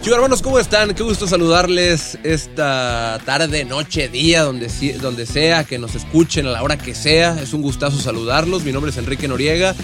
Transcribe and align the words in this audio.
Chicos 0.00 0.16
hermanos, 0.16 0.40
¿cómo 0.40 0.58
están? 0.58 0.94
Qué 0.94 1.02
gusto 1.02 1.26
saludarles 1.26 2.18
esta 2.22 3.20
tarde, 3.26 3.66
noche, 3.66 4.08
día, 4.08 4.44
donde, 4.44 4.68
donde 4.98 5.26
sea, 5.26 5.64
que 5.64 5.78
nos 5.78 5.94
escuchen 5.94 6.46
a 6.46 6.50
la 6.50 6.62
hora 6.62 6.78
que 6.78 6.94
sea. 6.94 7.38
Es 7.38 7.52
un 7.52 7.60
gustazo 7.60 7.98
saludarlos. 7.98 8.64
Mi 8.64 8.72
nombre 8.72 8.92
es 8.92 8.96
Enrique 8.96 9.28
Noriega 9.28 9.74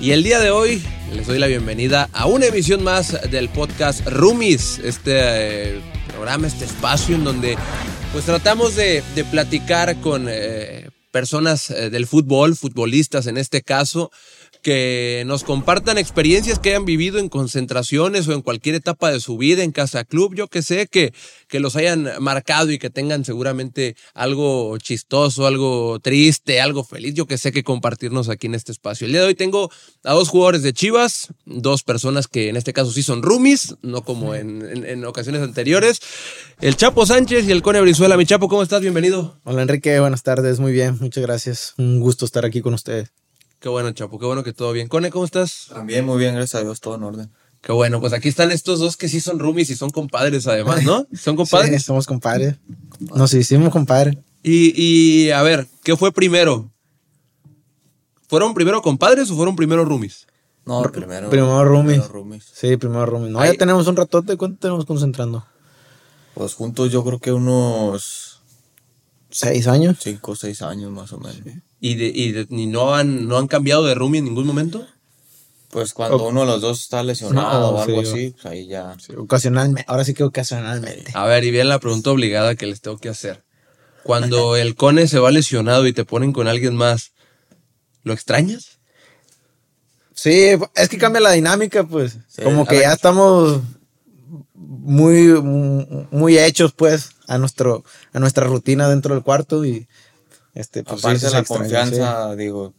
y 0.00 0.10
el 0.10 0.24
día 0.24 0.40
de 0.40 0.50
hoy 0.50 0.82
les 1.14 1.28
doy 1.28 1.38
la 1.38 1.46
bienvenida 1.46 2.10
a 2.12 2.26
una 2.26 2.46
emisión 2.46 2.82
más 2.82 3.16
del 3.30 3.48
podcast 3.48 4.04
Rumis, 4.08 4.80
este 4.82 5.74
eh, 5.74 5.80
programa, 6.08 6.48
este 6.48 6.64
espacio 6.64 7.14
en 7.14 7.22
donde 7.22 7.56
pues 8.10 8.24
tratamos 8.24 8.74
de, 8.74 9.04
platicar 9.30 10.00
con 10.00 10.26
eh, 10.28 10.88
personas 11.12 11.70
eh, 11.70 11.90
del 11.90 12.08
fútbol, 12.08 12.56
futbolistas 12.56 13.28
en 13.28 13.36
este 13.36 13.62
caso, 13.62 14.10
que 14.62 15.24
nos 15.26 15.44
compartan 15.44 15.98
experiencias 15.98 16.58
que 16.58 16.70
hayan 16.70 16.84
vivido 16.84 17.18
en 17.18 17.28
concentraciones 17.28 18.28
o 18.28 18.32
en 18.32 18.42
cualquier 18.42 18.74
etapa 18.74 19.10
de 19.10 19.20
su 19.20 19.36
vida, 19.38 19.62
en 19.62 19.72
casa 19.72 20.04
club, 20.04 20.34
yo 20.34 20.48
que 20.48 20.62
sé, 20.62 20.86
que, 20.86 21.12
que 21.48 21.60
los 21.60 21.76
hayan 21.76 22.08
marcado 22.20 22.70
y 22.70 22.78
que 22.78 22.90
tengan 22.90 23.24
seguramente 23.24 23.96
algo 24.14 24.76
chistoso, 24.78 25.46
algo 25.46 25.98
triste, 26.00 26.60
algo 26.60 26.84
feliz, 26.84 27.14
yo 27.14 27.26
que 27.26 27.38
sé 27.38 27.52
que 27.52 27.64
compartirnos 27.64 28.28
aquí 28.28 28.46
en 28.46 28.54
este 28.54 28.72
espacio. 28.72 29.06
El 29.06 29.12
día 29.12 29.22
de 29.22 29.28
hoy 29.28 29.34
tengo 29.34 29.70
a 30.04 30.12
dos 30.12 30.28
jugadores 30.28 30.62
de 30.62 30.72
Chivas, 30.72 31.28
dos 31.44 31.82
personas 31.82 32.28
que 32.28 32.48
en 32.48 32.56
este 32.56 32.72
caso 32.72 32.92
sí 32.92 33.02
son 33.02 33.22
roomies, 33.22 33.76
no 33.82 34.02
como 34.02 34.34
en, 34.34 34.86
en, 34.86 35.04
ocasiones 35.04 35.42
anteriores. 35.42 36.00
El 36.60 36.76
Chapo 36.76 37.06
Sánchez 37.06 37.46
y 37.48 37.52
el 37.52 37.62
Cone 37.62 37.80
Brizuela. 37.80 38.16
Mi 38.16 38.26
Chapo, 38.26 38.48
¿cómo 38.48 38.62
estás? 38.62 38.82
Bienvenido. 38.82 39.38
Hola 39.44 39.62
Enrique, 39.62 39.98
buenas 40.00 40.22
tardes, 40.22 40.60
muy 40.60 40.72
bien, 40.72 40.98
muchas 41.00 41.22
gracias. 41.22 41.74
Un 41.78 42.00
gusto 42.00 42.24
estar 42.24 42.44
aquí 42.44 42.60
con 42.60 42.74
ustedes. 42.74 43.19
Qué 43.60 43.68
bueno, 43.68 43.92
Chapo, 43.92 44.18
qué 44.18 44.24
bueno 44.24 44.42
que 44.42 44.54
todo 44.54 44.72
bien. 44.72 44.88
Cone, 44.88 45.10
¿cómo 45.10 45.26
estás? 45.26 45.66
También 45.68 46.06
muy 46.06 46.18
bien, 46.18 46.34
gracias 46.34 46.60
a 46.60 46.64
Dios, 46.64 46.80
todo 46.80 46.94
en 46.94 47.02
orden. 47.02 47.30
Qué 47.60 47.72
bueno, 47.72 48.00
pues 48.00 48.14
aquí 48.14 48.28
están 48.28 48.50
estos 48.52 48.78
dos 48.78 48.96
que 48.96 49.06
sí 49.06 49.20
son 49.20 49.38
roomies 49.38 49.68
y 49.68 49.76
son 49.76 49.90
compadres 49.90 50.46
además, 50.46 50.82
¿no? 50.82 51.06
¿Son 51.12 51.36
compadres? 51.36 51.82
Sí, 51.82 51.86
somos 51.86 52.06
compadres. 52.06 52.56
Nos 52.98 53.34
hicimos 53.34 53.70
compadres. 53.70 54.16
Y, 54.42 54.72
y 54.82 55.30
a 55.30 55.42
ver, 55.42 55.66
¿qué 55.84 55.94
fue 55.94 56.10
primero? 56.10 56.70
¿Fueron 58.28 58.54
primero 58.54 58.80
compadres 58.80 59.30
o 59.30 59.36
fueron 59.36 59.56
primero 59.56 59.84
roomies? 59.84 60.26
No, 60.64 60.80
primero. 60.82 61.28
Primero 61.28 61.62
roomies. 61.64 62.44
Sí, 62.54 62.78
primero 62.78 63.04
roomies. 63.04 63.32
No, 63.32 63.44
ya 63.44 63.52
tenemos 63.54 63.86
un 63.88 63.96
ratote. 63.96 64.38
¿Cuánto 64.38 64.58
tenemos 64.58 64.86
concentrando? 64.86 65.44
Pues 66.32 66.54
juntos 66.54 66.90
yo 66.90 67.04
creo 67.04 67.18
que 67.18 67.32
unos... 67.32 68.40
¿Seis 69.30 69.66
años? 69.66 69.98
Cinco 70.00 70.32
o 70.32 70.36
seis 70.36 70.62
años 70.62 70.90
más 70.90 71.12
o 71.12 71.18
menos. 71.18 71.42
¿Y, 71.80 71.94
de, 71.94 72.46
y, 72.50 72.66
no, 72.66 72.94
han, 72.94 73.26
no 73.26 73.38
han 73.38 73.46
cambiado 73.46 73.84
de 73.84 73.94
roomie 73.94 74.18
en 74.18 74.26
ningún 74.26 74.46
momento? 74.46 74.86
Pues 75.70 75.94
cuando 75.94 76.26
uno 76.26 76.40
de 76.40 76.46
los 76.46 76.60
dos 76.60 76.80
está 76.80 77.02
lesionado 77.02 77.70
o 77.70 77.80
algo 77.80 78.00
así, 78.00 78.30
pues 78.30 78.46
ahí 78.46 78.66
ya. 78.66 78.96
ocasionalmente, 79.16 79.84
ahora 79.86 80.04
sí 80.04 80.14
que 80.14 80.24
ocasionalmente. 80.24 81.12
A 81.14 81.24
ver, 81.26 81.44
y 81.44 81.50
bien 81.52 81.68
la 81.68 81.78
pregunta 81.78 82.10
obligada 82.10 82.56
que 82.56 82.66
les 82.66 82.80
tengo 82.80 82.98
que 82.98 83.08
hacer. 83.08 83.44
Cuando 84.02 84.56
el 84.56 84.74
cone 84.74 85.06
se 85.06 85.20
va 85.20 85.30
lesionado 85.30 85.86
y 85.86 85.92
te 85.92 86.04
ponen 86.04 86.32
con 86.32 86.48
alguien 86.48 86.74
más, 86.74 87.12
¿lo 88.02 88.12
extrañas? 88.12 88.80
Sí, 90.12 90.50
es 90.74 90.88
que 90.88 90.98
cambia 90.98 91.20
la 91.20 91.32
dinámica, 91.32 91.84
pues. 91.84 92.18
Como 92.42 92.66
que 92.66 92.80
ya 92.80 92.92
estamos 92.92 93.60
muy, 94.54 95.28
muy 96.10 96.36
hechos, 96.36 96.72
pues, 96.72 97.10
a, 97.26 97.38
nuestro, 97.38 97.84
a 98.12 98.18
nuestra 98.18 98.44
rutina 98.44 98.88
dentro 98.88 99.14
del 99.14 99.22
cuarto 99.22 99.64
y 99.64 99.88
este, 100.54 100.82
pues 100.82 101.04
Aparte 101.04 101.26
de 101.26 101.32
la 101.32 101.44
confianza, 101.44 102.34
digo, 102.36 102.74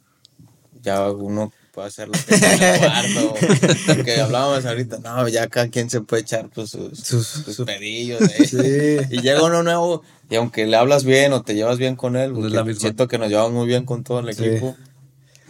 ya 0.82 1.10
uno 1.12 1.52
puede 1.72 1.88
hacer 1.88 2.08
lo 2.08 2.14
que. 2.14 3.94
Porque 3.96 4.20
hablábamos 4.20 4.66
ahorita, 4.66 5.00
no, 5.00 5.28
ya 5.28 5.48
cada 5.48 5.70
quien 5.70 5.90
se 5.90 6.02
puede 6.02 6.24
echar 6.24 6.50
pues, 6.50 6.72
sus, 6.72 7.00
sus, 7.00 7.66
pedillos. 7.66 8.22
¿eh? 8.54 9.08
Y 9.10 9.22
llega 9.22 9.44
uno 9.44 9.64
nuevo, 9.64 10.04
y 10.30 10.36
aunque 10.36 10.66
le 10.66 10.78
hablas 10.78 11.04
bien 11.04 11.34
o 11.34 11.44
te 11.44 11.56
llevas 11.56 11.78
bien 11.78 11.96
con 11.96 12.16
él, 12.16 12.34
siento 12.78 13.08
que 13.08 13.18
nos 13.18 13.30
llevamos 13.30 13.54
muy 13.54 13.68
bien 13.68 13.86
con 13.86 14.04
todo 14.04 14.20
el 14.20 14.30
equipo. 14.30 14.76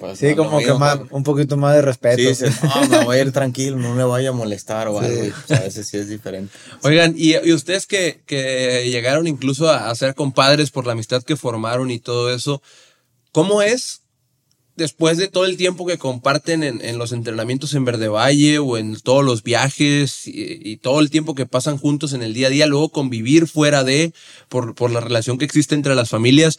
Pues, 0.01 0.17
sí, 0.17 0.33
como 0.33 0.57
que 0.57 0.73
más, 0.73 0.99
un 1.11 1.21
poquito 1.21 1.57
más 1.57 1.75
de 1.75 1.83
respeto. 1.83 2.33
Sí, 2.33 2.45
no, 2.63 2.89
me 2.89 3.05
voy 3.05 3.17
a 3.17 3.21
ir 3.21 3.31
tranquilo, 3.31 3.77
no 3.77 3.93
me 3.93 4.03
vaya 4.03 4.29
a 4.29 4.31
molestar 4.31 4.87
o 4.87 4.99
algo. 4.99 5.15
Pues, 5.45 5.59
a 5.59 5.63
veces 5.63 5.87
sí 5.87 5.97
es 5.97 6.09
diferente. 6.09 6.51
Oigan, 6.81 7.13
y, 7.15 7.37
ustedes 7.53 7.85
que, 7.85 8.23
que, 8.25 8.89
llegaron 8.89 9.27
incluso 9.27 9.69
a, 9.69 9.93
ser 9.93 10.15
compadres 10.15 10.71
por 10.71 10.87
la 10.87 10.93
amistad 10.93 11.21
que 11.21 11.35
formaron 11.35 11.91
y 11.91 11.99
todo 11.99 12.33
eso, 12.33 12.63
¿cómo 13.31 13.61
es 13.61 14.01
después 14.75 15.19
de 15.19 15.27
todo 15.27 15.45
el 15.45 15.55
tiempo 15.55 15.85
que 15.85 15.99
comparten 15.99 16.63
en, 16.63 16.97
los 16.97 17.11
entrenamientos 17.11 17.75
en 17.75 17.85
Verde 17.85 18.07
Valle 18.07 18.57
o 18.57 18.79
en 18.79 18.99
todos 18.99 19.23
los 19.23 19.43
viajes 19.43 20.23
y, 20.25 20.77
todo 20.77 20.99
el 20.99 21.11
tiempo 21.11 21.35
que 21.35 21.45
pasan 21.45 21.77
juntos 21.77 22.13
en 22.13 22.23
el 22.23 22.33
día 22.33 22.47
a 22.47 22.49
día, 22.49 22.65
luego 22.65 22.89
convivir 22.89 23.45
fuera 23.45 23.83
de, 23.83 24.13
por, 24.49 24.73
por 24.73 24.89
la 24.89 24.99
relación 24.99 25.37
que 25.37 25.45
existe 25.45 25.75
entre 25.75 25.93
las 25.93 26.09
familias? 26.09 26.57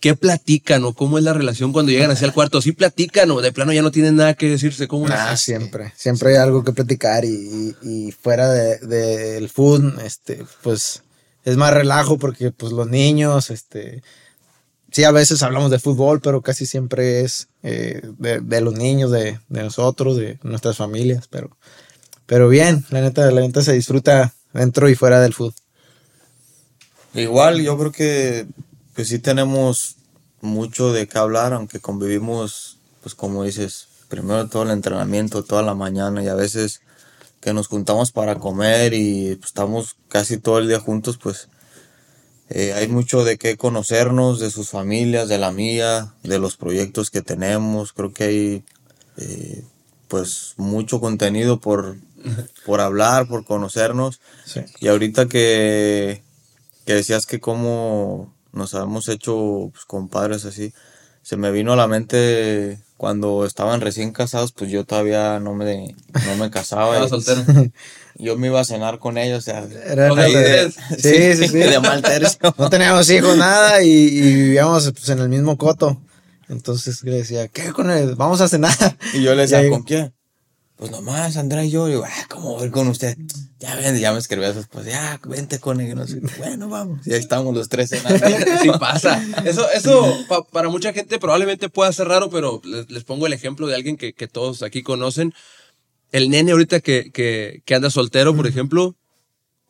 ¿Qué 0.00 0.16
platican 0.16 0.84
o 0.84 0.94
cómo 0.94 1.18
es 1.18 1.24
la 1.24 1.34
relación 1.34 1.72
cuando 1.72 1.92
llegan 1.92 2.10
hacia 2.10 2.26
el 2.26 2.32
cuarto? 2.32 2.62
¿Sí 2.62 2.72
platican 2.72 3.30
o 3.30 3.42
de 3.42 3.52
plano 3.52 3.72
ya 3.74 3.82
no 3.82 3.90
tienen 3.90 4.16
nada 4.16 4.32
que 4.32 4.48
decirse? 4.48 4.88
¿Cómo 4.88 5.06
ah, 5.10 5.36
siempre, 5.36 5.92
siempre 5.94 6.30
hay 6.30 6.36
algo 6.36 6.64
que 6.64 6.72
platicar 6.72 7.26
y, 7.26 8.14
fuera 8.18 8.50
del 8.50 8.88
de, 8.88 9.50
food, 9.52 10.00
este, 10.00 10.44
pues 10.62 11.02
es 11.44 11.56
más 11.58 11.74
relajo 11.74 12.18
porque 12.18 12.50
pues 12.50 12.72
los 12.72 12.88
niños, 12.88 13.50
este, 13.50 14.02
sí 14.90 15.04
a 15.04 15.10
veces 15.10 15.42
hablamos 15.42 15.70
de 15.70 15.78
fútbol, 15.78 16.22
pero 16.22 16.40
casi 16.40 16.64
siempre 16.64 17.20
es 17.20 17.48
eh, 17.62 18.00
de, 18.18 18.60
los 18.62 18.74
niños, 18.74 19.10
de, 19.10 19.38
nosotros, 19.50 20.16
de 20.16 20.38
nuestras 20.42 20.78
familias, 20.78 21.28
pero, 21.28 21.56
pero 22.24 22.48
bien, 22.48 22.86
la 22.88 23.02
neta, 23.02 23.30
la 23.30 23.42
neta 23.42 23.60
se 23.60 23.74
disfruta 23.74 24.32
dentro 24.54 24.88
y 24.88 24.94
fuera 24.94 25.20
del 25.20 25.34
fútbol. 25.34 25.54
Igual, 27.12 27.60
yo 27.60 27.76
creo 27.76 27.92
que 27.92 28.46
pues 28.94 29.08
sí 29.08 29.18
tenemos 29.18 29.96
mucho 30.40 30.92
de 30.92 31.06
qué 31.06 31.18
hablar, 31.18 31.52
aunque 31.52 31.80
convivimos, 31.80 32.78
pues 33.02 33.14
como 33.14 33.44
dices, 33.44 33.88
primero 34.08 34.48
todo 34.48 34.64
el 34.64 34.70
entrenamiento, 34.70 35.44
toda 35.44 35.62
la 35.62 35.74
mañana 35.74 36.22
y 36.22 36.28
a 36.28 36.34
veces 36.34 36.80
que 37.40 37.54
nos 37.54 37.68
juntamos 37.68 38.12
para 38.12 38.36
comer 38.36 38.92
y 38.94 39.36
pues, 39.36 39.48
estamos 39.48 39.96
casi 40.08 40.38
todo 40.38 40.58
el 40.58 40.68
día 40.68 40.80
juntos, 40.80 41.18
pues 41.18 41.48
eh, 42.50 42.72
hay 42.74 42.88
mucho 42.88 43.24
de 43.24 43.38
qué 43.38 43.56
conocernos, 43.56 44.40
de 44.40 44.50
sus 44.50 44.70
familias, 44.70 45.28
de 45.28 45.38
la 45.38 45.52
mía, 45.52 46.14
de 46.24 46.38
los 46.40 46.56
proyectos 46.56 47.10
que 47.10 47.22
tenemos. 47.22 47.92
Creo 47.92 48.12
que 48.12 48.24
hay 48.24 48.64
eh, 49.16 49.64
pues 50.08 50.54
mucho 50.56 51.00
contenido 51.00 51.60
por, 51.60 51.96
por 52.66 52.80
hablar, 52.80 53.28
por 53.28 53.44
conocernos. 53.44 54.20
Y 54.80 54.88
ahorita 54.88 55.28
que, 55.28 56.22
que 56.84 56.94
decías 56.94 57.24
que 57.24 57.38
cómo 57.38 58.34
nos 58.52 58.74
habíamos 58.74 59.08
hecho 59.08 59.70
pues, 59.72 59.84
compadres 59.84 60.44
así. 60.44 60.72
Se 61.22 61.36
me 61.36 61.50
vino 61.50 61.72
a 61.72 61.76
la 61.76 61.86
mente 61.86 62.80
cuando 62.96 63.46
estaban 63.46 63.80
recién 63.80 64.12
casados, 64.12 64.52
pues 64.52 64.70
yo 64.70 64.84
todavía 64.84 65.40
no 65.40 65.54
me, 65.54 65.94
no 66.26 66.36
me 66.36 66.50
casaba. 66.50 66.92
Estaba 67.02 67.08
soltero. 67.08 67.70
Yo 68.16 68.36
me 68.36 68.48
iba 68.48 68.60
a 68.60 68.64
cenar 68.64 68.98
con 68.98 69.16
ellos, 69.16 69.38
o 69.38 69.40
sea, 69.40 69.66
Era 69.86 70.14
de, 70.14 70.70
sí, 70.98 71.34
sí, 71.34 71.48
sí, 71.48 71.58
de 71.58 71.80
mal 71.80 72.02
tercio. 72.02 72.54
No 72.58 72.68
teníamos 72.68 73.08
hijos, 73.08 73.34
nada, 73.34 73.82
y, 73.82 74.20
vivíamos 74.20 74.92
pues, 74.92 75.08
en 75.08 75.20
el 75.20 75.30
mismo 75.30 75.56
coto. 75.56 76.02
Entonces 76.50 77.02
le 77.02 77.16
decía, 77.16 77.48
¿qué 77.48 77.72
con 77.72 77.90
él? 77.90 78.16
Vamos 78.16 78.42
a 78.42 78.48
cenar. 78.48 78.74
Y 79.14 79.22
yo 79.22 79.34
le 79.34 79.42
decía, 79.42 79.66
¿con 79.70 79.84
quién? 79.84 80.12
Pues 80.80 80.90
nomás 80.92 81.36
Andrea 81.36 81.62
y 81.62 81.70
yo, 81.70 81.86
y 81.88 81.90
digo, 81.90 82.04
ah, 82.06 82.26
¿cómo 82.30 82.56
voy 82.56 82.70
con 82.70 82.88
usted? 82.88 83.14
Ya 83.58 83.76
ven, 83.76 83.98
ya 83.98 84.14
me 84.14 84.18
escribió 84.18 84.48
a 84.48 84.54
su 84.54 84.60
esposa, 84.60 84.88
ya, 84.88 85.20
vente 85.28 85.58
con 85.58 85.78
él. 85.78 85.94
bueno, 86.38 86.70
vamos. 86.70 87.06
Y 87.06 87.12
ahí 87.12 87.20
estamos 87.20 87.54
los 87.54 87.68
tres 87.68 87.92
en 87.92 88.00
Sí 88.62 88.70
pasa. 88.80 89.22
Eso, 89.44 89.70
eso 89.72 90.26
para 90.50 90.70
mucha 90.70 90.94
gente 90.94 91.18
probablemente 91.18 91.68
pueda 91.68 91.92
ser 91.92 92.08
raro, 92.08 92.30
pero 92.30 92.62
les, 92.64 93.04
pongo 93.04 93.26
el 93.26 93.34
ejemplo 93.34 93.66
de 93.66 93.74
alguien 93.74 93.98
que, 93.98 94.14
que, 94.14 94.26
todos 94.26 94.62
aquí 94.62 94.82
conocen. 94.82 95.34
El 96.12 96.30
nene 96.30 96.52
ahorita 96.52 96.80
que, 96.80 97.10
que, 97.12 97.62
que 97.66 97.74
anda 97.74 97.90
soltero, 97.90 98.34
por 98.34 98.46
ejemplo, 98.46 98.96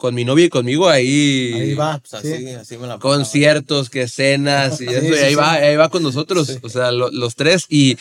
con 0.00 0.14
mi 0.14 0.25
novia 0.25 0.47
y 0.47 0.49
conmigo 0.49 0.88
ahí. 0.88 1.52
Ahí 1.55 1.75
va. 1.75 1.99
Pues 1.99 2.14
así, 2.14 2.49
así 2.49 2.79
me 2.79 2.87
la 2.87 2.99
Conciertos, 2.99 3.91
que 3.91 4.08
cenas 4.08 4.81
y 4.81 4.87
eso, 4.87 5.14
y 5.14 5.19
ahí 5.19 5.35
va, 5.35 5.52
ahí 5.52 5.76
va 5.76 5.91
con 5.91 6.02
nosotros. 6.02 6.58
O 6.62 6.69
sea, 6.69 6.91
los 6.91 7.37
tres. 7.37 7.67
Y 7.69 7.97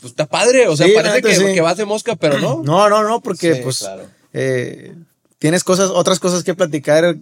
pues 0.00 0.12
está 0.12 0.26
padre. 0.26 0.68
O 0.68 0.76
sea, 0.76 0.86
parece 0.94 1.22
que, 1.22 1.54
que, 1.54 1.60
vas 1.60 1.78
de 1.78 1.86
mosca, 1.86 2.14
pero 2.14 2.38
no. 2.38 2.62
No, 2.62 2.88
no, 2.88 3.02
no, 3.02 3.20
porque 3.20 3.56
pues 3.56 3.88
eh, 4.34 4.94
tienes 5.38 5.64
cosas, 5.64 5.90
otras 5.90 6.20
cosas 6.20 6.44
que 6.44 6.54
platicar 6.54 7.16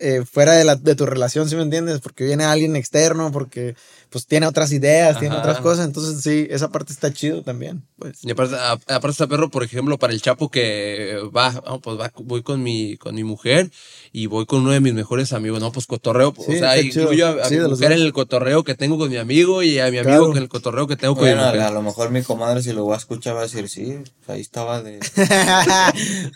eh, 0.00 0.24
fuera 0.30 0.52
de, 0.52 0.64
la, 0.64 0.76
de 0.76 0.94
tu 0.94 1.06
relación, 1.06 1.48
si 1.48 1.56
me 1.56 1.62
entiendes? 1.62 2.00
Porque 2.00 2.24
viene 2.24 2.44
alguien 2.44 2.76
externo, 2.76 3.30
porque 3.32 3.76
pues 4.10 4.26
tiene 4.26 4.46
otras 4.46 4.72
ideas, 4.72 5.18
tiene 5.20 5.36
otras 5.36 5.58
cosas, 5.60 5.84
entonces 5.86 6.22
sí, 6.22 6.46
esa 6.50 6.68
parte 6.70 6.92
está 6.92 7.12
chido 7.12 7.42
también, 7.42 7.82
pues. 7.98 8.24
Y 8.24 8.30
aparte, 8.30 8.56
a- 8.56 8.72
aparte 8.72 9.08
está 9.10 9.26
perro, 9.26 9.50
por 9.50 9.62
ejemplo, 9.64 9.98
para 9.98 10.12
el 10.12 10.22
Chapo 10.22 10.50
que 10.50 11.16
va, 11.36 11.52
no, 11.66 11.80
pues 11.80 11.98
va, 12.00 12.10
voy 12.24 12.42
con 12.42 12.62
mi, 12.62 12.96
con 12.96 13.14
mi 13.14 13.24
mujer 13.24 13.70
y 14.12 14.26
voy 14.26 14.46
con 14.46 14.60
uno 14.62 14.70
de 14.70 14.80
mis 14.80 14.94
mejores 14.94 15.32
amigos, 15.32 15.60
no, 15.60 15.72
pues 15.72 15.86
cotorreo, 15.86 16.34
Sí, 16.36 16.54
o 16.56 16.58
sea, 16.58 16.80
incluyo 16.80 17.26
a, 17.26 17.44
a 17.44 17.48
Sí, 17.48 17.56
mi 17.56 17.60
de 17.62 17.68
mujer 17.68 17.92
en 17.92 18.00
el 18.00 18.12
cotorreo 18.12 18.64
que 18.64 18.74
tengo 18.74 18.96
con 18.98 19.10
mi 19.10 19.16
amigo 19.18 19.62
y 19.62 19.78
a 19.78 19.90
mi 19.90 19.98
amigo 19.98 20.04
Claro. 20.16 20.28
con 20.28 20.38
el 20.38 20.48
cotorreo 20.48 20.86
que 20.86 20.96
tengo 20.96 21.14
con 21.14 21.24
mi 21.26 21.32
a, 21.32 21.36
mujer. 21.36 21.60
a 21.60 21.70
lo 21.70 21.82
mejor 21.82 22.10
mi 22.10 22.22
comadre 22.22 22.62
si 22.62 22.72
lo 22.72 22.86
va 22.86 22.94
a 22.94 22.98
escuchar 22.98 23.34
va 23.36 23.40
a 23.40 23.42
decir, 23.42 23.68
sí, 23.68 23.98
ahí 24.26 24.40
estaba 24.40 24.82
de... 24.82 24.98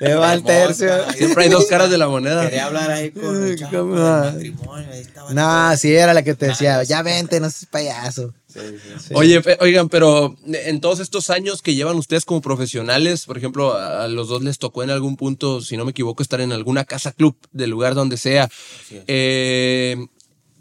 Le 0.01 0.15
va 0.15 0.35
el 0.35 0.43
tercio. 0.43 0.89
Siempre 1.17 1.45
hay 1.45 1.51
dos 1.51 1.67
caras 1.67 1.91
de 1.91 1.99
la 1.99 2.09
moneda. 2.09 2.43
Quería 2.45 2.67
hablar 2.67 2.91
ahí 2.91 3.11
con 3.11 3.43
el 3.45 3.59
chavo 3.59 3.71
cómo 3.71 3.95
del 3.95 4.03
no. 4.05 4.19
matrimonio, 4.33 4.89
ahí 4.93 5.01
estaba 5.01 5.33
No, 5.33 5.77
sí, 5.77 5.95
era 5.95 6.15
la 6.15 6.23
que 6.23 6.35
te 6.35 6.47
decía, 6.49 6.83
ya 6.83 7.03
vente, 7.03 7.41
no 7.41 7.49
payaso. 7.67 8.35
Sí, 8.47 8.61
sí. 8.61 9.06
Sí. 9.09 9.14
Oye, 9.14 9.43
oigan, 9.61 9.88
pero 9.88 10.37
en 10.47 10.81
todos 10.81 11.00
estos 11.00 11.31
años 11.31 11.62
que 11.62 11.75
llevan 11.75 11.97
ustedes 11.97 12.25
como 12.25 12.41
profesionales, 12.41 13.25
por 13.25 13.38
ejemplo, 13.38 13.75
a 13.75 14.09
los 14.09 14.29
dos 14.29 14.43
les 14.43 14.59
tocó 14.59 14.82
en 14.82 14.91
algún 14.91 15.17
punto, 15.17 15.61
si 15.61 15.76
no 15.76 15.85
me 15.85 15.93
equivoco, 15.93 16.23
estar 16.23 16.41
en 16.41 16.53
alguna 16.53 16.85
casa 16.85 17.12
club 17.12 17.37
del 17.53 17.70
lugar 17.70 17.94
donde 17.94 18.17
sea. 18.17 18.49
Eh, 18.91 19.97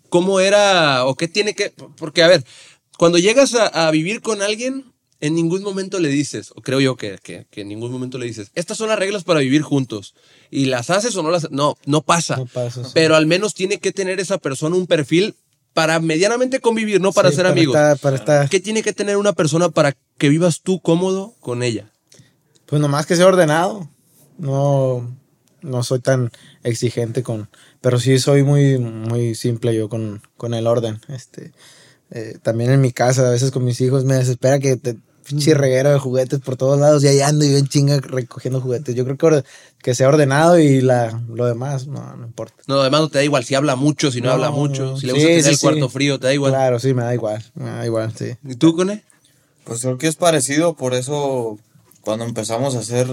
¿Cómo 0.09 0.39
era 0.39 1.05
o 1.05 1.15
qué 1.15 1.27
tiene 1.27 1.55
que...? 1.55 1.73
Porque, 1.97 2.23
a 2.23 2.27
ver, 2.27 2.43
cuando 2.97 3.17
llegas 3.17 3.55
a, 3.55 3.67
a 3.67 3.91
vivir 3.91 4.21
con 4.21 4.41
alguien, 4.41 4.91
en 5.21 5.35
ningún 5.35 5.61
momento 5.61 5.99
le 5.99 6.09
dices, 6.09 6.51
o 6.55 6.61
creo 6.61 6.79
yo 6.79 6.95
que, 6.97 7.19
que, 7.21 7.45
que 7.49 7.61
en 7.61 7.69
ningún 7.69 7.91
momento 7.91 8.17
le 8.17 8.25
dices, 8.25 8.51
estas 8.55 8.77
son 8.77 8.89
las 8.89 8.97
reglas 8.97 9.23
para 9.23 9.39
vivir 9.39 9.61
juntos. 9.61 10.15
Y 10.49 10.65
las 10.65 10.89
haces 10.89 11.15
o 11.15 11.23
no 11.23 11.29
las... 11.31 11.51
No, 11.51 11.77
no 11.85 12.01
pasa. 12.01 12.37
No 12.37 12.47
pasa, 12.47 12.83
sí. 12.83 12.91
Pero 12.93 13.15
al 13.15 13.25
menos 13.27 13.53
tiene 13.53 13.79
que 13.79 13.91
tener 13.91 14.19
esa 14.19 14.37
persona 14.37 14.75
un 14.75 14.87
perfil 14.87 15.35
para 15.73 15.99
medianamente 15.99 16.59
convivir, 16.59 16.99
no 17.01 17.11
para 17.11 17.29
Sí, 17.29 17.37
ser 17.37 17.45
amigos. 17.47 17.75
estar- 17.75 17.97
para 17.99 18.15
estar, 18.17 18.49
¿Qué 18.49 18.59
tiene 18.59 18.83
que 18.83 18.93
tener 18.93 19.17
una 19.17 19.33
persona 19.33 19.69
para 19.69 19.95
que 20.17 20.29
vivas 20.29 20.61
tú 20.61 20.81
cómodo 20.81 21.33
con 21.39 21.63
ella? 21.63 21.91
pues 22.65 22.81
nomás 22.81 23.05
que 23.05 23.15
sea 23.17 23.27
ordenado. 23.27 23.89
No, 24.37 25.13
no 25.61 25.83
soy 25.83 25.99
tan 25.99 26.31
exigente 26.63 27.21
con, 27.21 27.49
pero 27.81 27.99
sí 27.99 28.17
soy 28.17 28.43
muy, 28.43 28.77
muy 28.79 29.35
simple 29.35 29.75
yo 29.75 29.89
con, 29.89 30.21
con 30.37 30.53
el 30.53 30.67
orden. 30.67 30.99
Este, 31.09 31.51
eh, 32.11 32.37
también 32.41 32.71
en 32.71 32.79
mi 32.81 32.91
casa, 32.93 33.27
a 33.27 33.31
veces 33.31 33.51
con 33.51 33.63
mis 33.65 33.79
hijos 33.81 34.05
me 34.05 34.15
desespera 34.15 34.59
que 34.59 34.77
te 34.77 34.97
pinche 35.27 35.53
reguero 35.53 35.91
de 35.91 35.99
juguetes 35.99 36.39
por 36.39 36.55
todos 36.57 36.79
lados 36.79 37.03
y 37.03 37.07
ahí 37.07 37.21
ando 37.21 37.45
yo 37.45 37.57
en 37.57 37.67
chinga 37.67 37.99
recogiendo 37.99 38.61
juguetes. 38.61 38.95
Yo 38.95 39.05
creo 39.05 39.17
que, 39.17 39.43
que 39.81 39.95
sea 39.95 40.07
ordenado 40.09 40.59
y 40.59 40.81
la, 40.81 41.21
lo 41.29 41.45
demás, 41.45 41.87
no, 41.87 42.15
no 42.15 42.25
importa. 42.25 42.61
No, 42.67 42.81
además 42.81 43.01
no 43.01 43.09
te 43.09 43.19
da 43.19 43.23
igual 43.23 43.43
si 43.43 43.55
habla 43.55 43.75
mucho, 43.75 44.11
si 44.11 44.21
no, 44.21 44.27
No, 44.27 44.33
habla 44.33 44.51
mucho, 44.51 44.97
si 44.97 45.07
le 45.07 45.13
sí, 45.13 45.19
gusta 45.19 45.27
tener 45.27 45.43
sí, 45.43 45.49
el 45.49 45.55
sí. 45.57 45.61
cuarto 45.61 45.89
frío, 45.89 46.19
te 46.19 46.27
da 46.27 46.33
igual. 46.33 46.51
Claro, 46.51 46.79
sí, 46.79 46.93
me 46.93 47.03
da 47.03 47.13
igual, 47.13 47.43
me 47.55 47.69
da 47.69 47.85
igual, 47.85 48.13
sí. 48.17 48.35
¿Y 48.43 48.55
tú, 48.55 48.75
Cone? 48.75 49.03
Pues 49.63 49.81
creo 49.81 49.97
que 49.97 50.07
es 50.07 50.15
parecido, 50.15 50.75
por 50.75 50.93
eso 50.93 51.59
cuando 52.01 52.25
empezamos 52.25 52.75
a 52.75 52.79
hacer, 52.79 53.07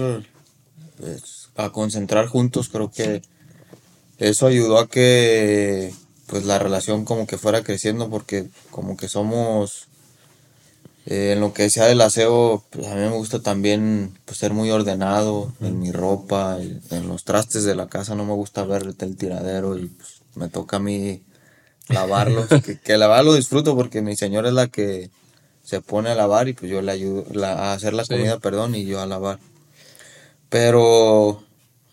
pues, 0.97 1.49
a 1.55 1.69
concentrar 1.71 2.27
juntos, 2.27 2.69
creo 2.69 2.91
que 2.91 3.21
eso 4.17 4.47
ayudó 4.47 4.79
a 4.79 4.89
que 4.89 5.93
pues 6.25 6.45
la 6.45 6.59
relación 6.59 7.05
como 7.05 7.25
que 7.25 7.37
fuera 7.37 7.63
creciendo 7.63 8.09
porque 8.09 8.47
como 8.69 8.97
que 8.97 9.07
somos 9.07 9.88
eh, 11.05 11.33
en 11.33 11.39
lo 11.39 11.53
que 11.53 11.69
sea 11.69 11.85
del 11.85 12.01
aseo, 12.01 12.63
pues 12.69 12.87
a 12.87 12.95
mí 12.95 13.01
me 13.01 13.09
gusta 13.15 13.41
también 13.41 14.17
pues, 14.25 14.37
ser 14.37 14.53
muy 14.53 14.69
ordenado 14.71 15.53
en 15.61 15.79
mi 15.79 15.91
ropa, 15.91 16.59
en 16.61 17.07
los 17.07 17.23
trastes 17.23 17.63
de 17.63 17.75
la 17.75 17.87
casa 17.87 18.15
no 18.15 18.25
me 18.25 18.33
gusta 18.33 18.63
ver 18.65 18.83
el 18.99 19.17
tiradero 19.17 19.77
y 19.77 19.87
pues, 19.87 20.21
me 20.35 20.49
toca 20.49 20.77
a 20.77 20.79
mí 20.79 21.23
lavarlos, 21.89 22.47
que, 22.65 22.79
que 22.79 22.97
lavar 22.97 23.25
lo 23.25 23.33
disfruto 23.33 23.75
porque 23.75 24.01
mi 24.01 24.15
señora 24.15 24.49
es 24.49 24.53
la 24.53 24.67
que 24.67 25.09
se 25.63 25.81
pone 25.81 26.09
a 26.09 26.15
lavar 26.15 26.47
y 26.47 26.53
pues 26.53 26.71
yo 26.71 26.81
le 26.81 26.91
ayudo 26.91 27.25
la- 27.31 27.53
a 27.71 27.73
hacer 27.73 27.93
la 27.93 28.03
Sí. 28.05 28.13
comida, 28.13 28.39
perdón, 28.39 28.75
y 28.75 28.85
yo 28.85 29.01
a 29.01 29.05
lavar. 29.05 29.39
Pero 30.49 31.43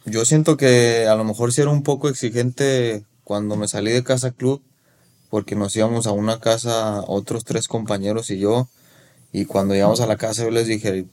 yo 0.05 0.25
siento 0.25 0.57
que 0.57 1.07
a 1.07 1.15
lo 1.15 1.25
mejor 1.25 1.53
sí 1.53 1.61
era 1.61 1.71
un 1.71 1.83
poco 1.83 2.09
exigente 2.09 3.05
cuando 3.25 3.57
me 3.57 3.69
salí 3.69 3.91
de 3.93 4.05
casa 4.05 4.31
club, 4.31 4.63
porque 5.31 5.57
nos 5.57 5.75
íbamos 5.77 6.07
a 6.07 6.13
una 6.13 6.41
casa 6.41 7.03
otros 7.07 7.45
tres 7.45 7.69
compañeros 7.69 8.31
y 8.31 8.39
yo, 8.39 8.69
y 9.37 9.45
cuando 9.45 9.75
llegamos 9.75 10.01
a 10.01 10.07
la 10.07 10.17
casa 10.17 10.45
yo 10.45 10.51
les 10.51 10.67
dije, 10.67 11.05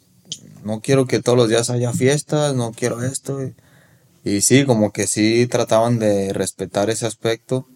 no 0.63 0.79
quiero 0.79 1.07
que 1.07 1.21
todos 1.21 1.37
los 1.37 1.49
días 1.49 1.69
haya 1.69 1.91
fiestas, 1.91 2.55
no 2.55 2.71
quiero 2.71 3.03
esto. 3.03 3.41
Y, 4.23 4.39
sí, 4.39 4.63
como 4.63 4.93
que 4.93 5.07
sí 5.07 5.45
trataban 5.45 5.99
de 5.99 6.31
respetar 6.31 6.89
ese 6.89 7.05
aspecto. 7.05 7.67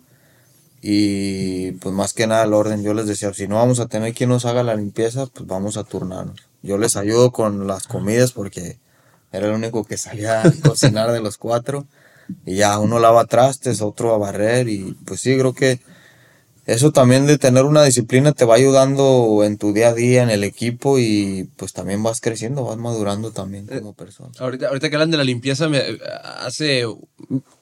Y 0.82 1.74
pues 1.74 1.94
más 1.94 2.14
que 2.14 2.28
nada 2.28 2.46
el 2.46 2.54
orden, 2.54 2.82
yo 2.82 2.94
les 2.94 3.08
decía, 3.08 3.34
si 3.34 3.50
no 3.50 3.56
vamos 3.56 3.82
a 3.82 3.88
tener 3.88 4.14
quien 4.14 4.30
nos 4.30 4.46
haga 4.46 4.64
la 4.64 4.76
limpieza, 4.76 5.26
pues 5.26 5.46
vamos 5.46 5.76
a 5.76 5.84
turnarnos. 5.84 6.48
Yo 6.64 6.78
les 6.78 6.96
ayudo 6.96 7.34
con 7.34 7.68
las 7.68 7.86
comidas 7.86 8.32
porque 8.32 8.80
era 9.34 9.48
el 9.48 9.54
único 9.54 9.84
que 9.84 9.98
salía 9.98 10.44
a 10.44 10.52
cocinar 10.64 11.12
de 11.12 11.20
los 11.20 11.38
cuatro. 11.38 11.88
Y 12.46 12.56
ya 12.56 12.80
uno 12.80 13.00
lava 13.00 13.26
trastes, 13.26 13.82
otro 13.82 14.16
a 14.16 14.18
barrer 14.18 14.70
y 14.70 14.96
pues 15.06 15.20
sí, 15.20 15.38
creo 15.38 15.54
que 15.54 15.82
eso 16.68 16.92
también 16.92 17.26
de 17.26 17.38
tener 17.38 17.64
una 17.64 17.82
disciplina 17.82 18.34
te 18.34 18.44
va 18.44 18.56
ayudando 18.56 19.42
en 19.46 19.58
tu 19.58 19.72
día 19.72 19.88
a 19.88 19.94
día, 19.94 20.22
en 20.22 20.30
el 20.30 20.44
equipo 20.44 21.00
y 21.00 21.50
pues 21.56 21.72
también 21.72 22.04
vas 22.04 22.20
creciendo, 22.20 22.66
vas 22.66 22.76
madurando 22.78 23.32
también 23.32 23.68
como 23.68 23.94
persona. 23.94 24.32
Ahorita, 24.38 24.68
ahorita 24.68 24.90
que 24.90 24.96
hablan 24.98 25.12
de 25.12 25.18
la 25.18 25.24
limpieza, 25.24 25.70
me, 25.70 25.82
hace 26.40 26.84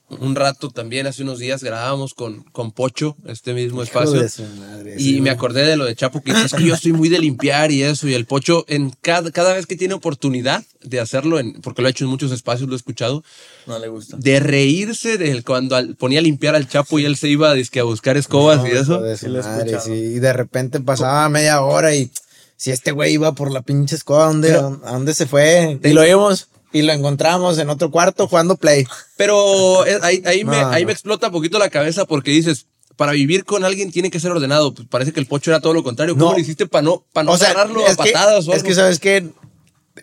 un 0.08 0.36
rato 0.36 0.70
también, 0.70 1.08
hace 1.08 1.24
unos 1.24 1.40
días 1.40 1.64
grabábamos 1.64 2.14
con, 2.14 2.44
con 2.52 2.72
Pocho, 2.72 3.16
este 3.28 3.54
mismo 3.54 3.82
espacio. 3.82 4.14
Hijo 4.16 4.22
de 4.24 4.30
su 4.30 4.44
madre, 4.44 4.96
Y 4.98 5.04
sí, 5.16 5.22
me 5.22 5.32
acordé 5.32 5.66
de 5.66 5.76
lo 5.78 5.86
de 5.86 5.96
Chapo, 5.96 6.22
que 6.22 6.32
dices 6.34 6.54
que 6.54 6.64
yo 6.64 6.78
soy 6.78 6.94
muy 6.94 7.10
de 7.10 7.18
limpiar 7.20 7.72
y 7.72 7.82
eso. 7.82 8.08
Y 8.08 8.14
el 8.14 8.26
Pocho, 8.26 8.66
en 8.68 8.92
cada, 9.02 9.32
cada 9.32 9.54
vez 9.54 9.66
que 9.66 9.76
tiene 9.76 9.96
oportunidad 9.96 10.64
de 10.84 11.00
hacerlo, 11.00 11.40
en, 11.40 11.54
porque 11.62 11.82
lo 11.82 11.88
ha 11.88 11.92
hecho 11.92 12.04
en 12.06 12.12
muchos 12.12 12.32
espacios, 12.32 12.70
lo 12.70 12.76
he 12.76 12.78
escuchado, 12.78 13.24
No 13.66 13.80
le 13.80 13.88
gusta. 13.88 14.16
de 14.20 14.40
reírse 14.40 15.18
de 15.18 15.42
cuando 15.42 15.76
al- 15.76 15.96
ponía 15.96 16.20
a 16.20 16.22
limpiar 16.22 16.54
al 16.56 16.68
Chapo 16.70 17.00
y 17.00 17.06
él 17.06 17.18
se 17.18 17.28
iba 17.28 17.52
dizque, 17.56 17.80
a 17.80 17.84
buscar 17.84 18.16
escobas 18.16 18.60
No, 18.60 18.68
y 18.68 18.72
eso. 18.72 19.02
de 19.02 19.18
su 19.18 19.26
Sí 19.26 19.32
madre, 19.32 19.80
sí. 19.82 19.92
Y 19.92 20.20
de 20.20 20.34
repente 20.34 20.80
pasaba 20.82 21.28
media 21.30 21.62
hora 21.62 21.96
y 21.96 22.12
si 22.58 22.70
este 22.72 22.92
güey 22.92 23.14
iba 23.14 23.34
por 23.34 23.52
la 23.52 23.64
pinche 23.64 23.96
escoba, 23.96 24.26
¿a 24.26 24.28
dónde, 24.28 24.54
¿a 24.54 24.92
dónde 24.92 25.14
se 25.16 25.26
fue? 25.26 25.80
Y 25.84 25.90
lo 25.90 26.04
vimos 26.04 26.48
y 26.76 26.82
lo 26.82 26.92
encontramos 26.92 27.58
en 27.58 27.70
otro 27.70 27.90
cuarto 27.90 28.28
jugando 28.28 28.58
play. 28.58 28.86
Pero 29.16 29.86
eh, 29.86 29.98
ahí, 30.02 30.22
ahí, 30.26 30.44
me, 30.44 30.60
No, 30.62 30.68
ahí 30.70 30.84
no. 30.84 30.88
me 30.88 30.92
explota 30.92 31.28
un 31.28 31.34
poquito 31.34 31.58
la 31.58 31.70
cabeza 31.70 32.04
porque 32.04 32.32
dices, 32.32 32.68
para 32.98 33.14
vivir 33.14 33.46
con 33.46 33.64
alguien 33.64 33.94
tiene 33.94 34.12
que 34.12 34.20
ser 34.20 34.32
ordenado. 34.32 34.74
Pues 34.74 34.86
parece 34.90 35.14
que 35.14 35.22
el 35.22 35.26
Pocho 35.26 35.52
era 35.52 35.62
todo 35.62 35.74
lo 35.74 35.84
contrario. 35.84 36.16
¿Cómo 36.16 36.26
No. 36.32 36.34
lo 36.34 36.40
hiciste 36.40 36.68
para 36.68 36.82
no, 36.82 37.06
para 37.14 37.24
no 37.24 37.32
o 37.32 37.38
sea, 37.38 37.52
agarrarlo 37.52 37.86
a 37.86 37.90
es 37.90 37.96
que, 37.96 38.12
patadas 38.12 38.48
o 38.48 38.52
es 38.52 38.58
algo? 38.58 38.68
que 38.68 38.76
sabes 38.76 39.00
que 39.00 39.30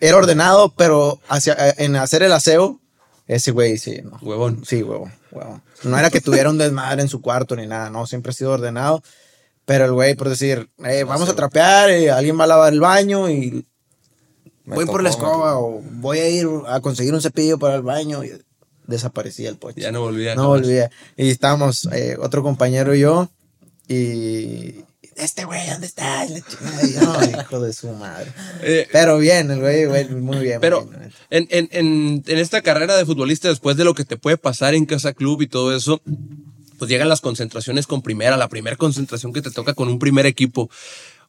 era 0.01 0.17
ordenado, 0.17 0.73
pero 0.75 1.19
hacia, 1.27 1.55
en 1.77 1.95
hacer 1.95 2.23
el 2.23 2.31
aseo, 2.31 2.79
ese 3.27 3.51
güey 3.51 3.77
sí, 3.77 4.01
no. 4.03 4.17
Huevón. 4.23 4.63
Sí, 4.65 4.81
huevo, 4.81 5.11
huevo. 5.31 5.61
No 5.83 5.99
era 5.99 6.09
que 6.09 6.21
tuviera 6.21 6.49
un 6.49 6.57
desmadre 6.57 7.03
en 7.03 7.07
su 7.07 7.21
cuarto 7.21 7.55
ni 7.55 7.67
nada, 7.67 7.91
no, 7.91 8.07
siempre 8.07 8.31
ha 8.31 8.33
sido 8.33 8.51
ordenado. 8.51 9.03
Pero 9.65 9.85
el 9.85 9.91
güey, 9.91 10.15
por 10.15 10.27
decir, 10.27 10.69
eh, 10.83 11.03
vamos 11.03 11.29
a 11.29 11.35
trapear, 11.35 11.91
eh, 11.91 12.09
alguien 12.09 12.37
va 12.39 12.45
a 12.45 12.47
lavar 12.47 12.73
el 12.73 12.79
baño 12.79 13.29
y 13.29 13.63
Me 14.65 14.75
voy 14.75 14.85
por 14.85 15.03
la 15.03 15.11
tocó, 15.11 15.25
escoba 15.25 15.51
tocó. 15.53 15.65
o 15.67 15.81
voy 15.83 16.19
a 16.19 16.29
ir 16.29 16.47
a 16.67 16.79
conseguir 16.79 17.13
un 17.13 17.21
cepillo 17.21 17.59
para 17.59 17.75
el 17.75 17.81
baño 17.81 18.23
y 18.23 18.31
desaparecía 18.87 19.49
el 19.49 19.57
pocho. 19.57 19.79
Ya 19.79 19.91
no 19.91 20.01
volvía. 20.01 20.35
No 20.35 20.43
jamás. 20.43 20.61
volvía. 20.61 20.89
Y 21.17 21.29
estábamos, 21.29 21.87
eh, 21.91 22.17
otro 22.19 22.43
compañero 22.43 22.95
y 22.95 23.01
yo, 23.01 23.29
y 23.87 24.75
este 25.15 25.45
güey, 25.45 25.69
¿dónde 25.69 25.85
está? 25.87 26.25
Y 26.25 26.41
"No, 27.01 27.23
hijo 27.41 27.59
de 27.61 27.73
su 27.73 27.89
madre. 27.93 28.31
Eh, 28.63 28.87
Pero 28.91 29.17
bien, 29.17 29.51
el 29.51 29.59
güey, 29.59 29.85
güey, 29.85 30.09
muy 30.09 30.39
bien. 30.39 30.59
Pero 30.61 30.85
muy 30.85 30.95
bien, 30.97 31.11
en, 31.29 31.47
en, 31.49 31.69
en, 31.71 32.23
en 32.25 32.37
esta 32.39 32.61
carrera 32.61 32.95
de 32.95 33.05
futbolista, 33.05 33.49
después 33.49 33.75
de 33.77 33.83
lo 33.83 33.93
que 33.93 34.05
te 34.05 34.17
puede 34.17 34.37
pasar 34.37 34.73
en 34.73 34.85
casa 34.85 35.13
club 35.13 35.41
y 35.41 35.47
todo 35.47 35.75
eso, 35.75 36.01
pues 36.79 36.89
llegan 36.89 37.09
las 37.09 37.21
concentraciones 37.21 37.85
con 37.87 38.01
primera, 38.01 38.37
la 38.37 38.47
primera 38.49 38.75
concentración 38.75 39.33
que 39.33 39.41
te 39.41 39.51
toca 39.51 39.73
con 39.73 39.87
un 39.89 39.99
primer 39.99 40.25
equipo, 40.25 40.69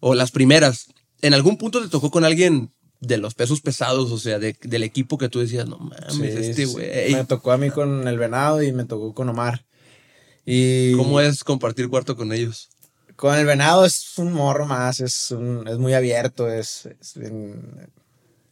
o 0.00 0.14
las 0.14 0.30
primeras. 0.30 0.86
¿En 1.22 1.34
algún 1.34 1.58
punto 1.58 1.82
te 1.82 1.88
tocó 1.88 2.10
con 2.10 2.24
alguien 2.24 2.72
de 3.06 3.18
los 3.18 3.34
pesos 3.34 3.60
pesados, 3.60 4.10
o 4.10 4.18
sea, 4.18 4.38
de- 4.38 4.56
del 4.62 4.82
equipo 4.82 5.18
que 5.18 5.28
tú 5.28 5.40
decías, 5.40 5.68
no 5.68 5.78
mames, 5.78 6.14
Sí, 6.14 6.22
este 6.26 6.66
sí. 6.66 6.72
güey? 6.72 7.12
Me 7.12 7.24
tocó 7.24 7.52
a 7.52 7.58
mí 7.58 7.70
con 7.70 8.06
el 8.08 8.18
venado 8.18 8.62
y 8.62 8.72
me 8.72 8.84
tocó 8.84 9.14
con 9.14 9.28
Omar. 9.28 9.64
Y 10.46 10.92
¿Cómo 10.96 11.20
es 11.20 11.42
compartir 11.44 11.88
cuarto 11.88 12.16
con 12.16 12.32
ellos? 12.32 12.68
Con 13.16 13.34
el 13.36 13.46
venado 13.46 13.84
es 13.84 14.18
un 14.18 14.32
morro 14.32 14.66
más, 14.66 15.00
es, 15.00 15.30
un- 15.30 15.66
es 15.68 15.78
muy 15.78 15.94
abierto, 15.94 16.48
es, 16.50 16.86
es 17.00 17.14
bien- 17.16 17.88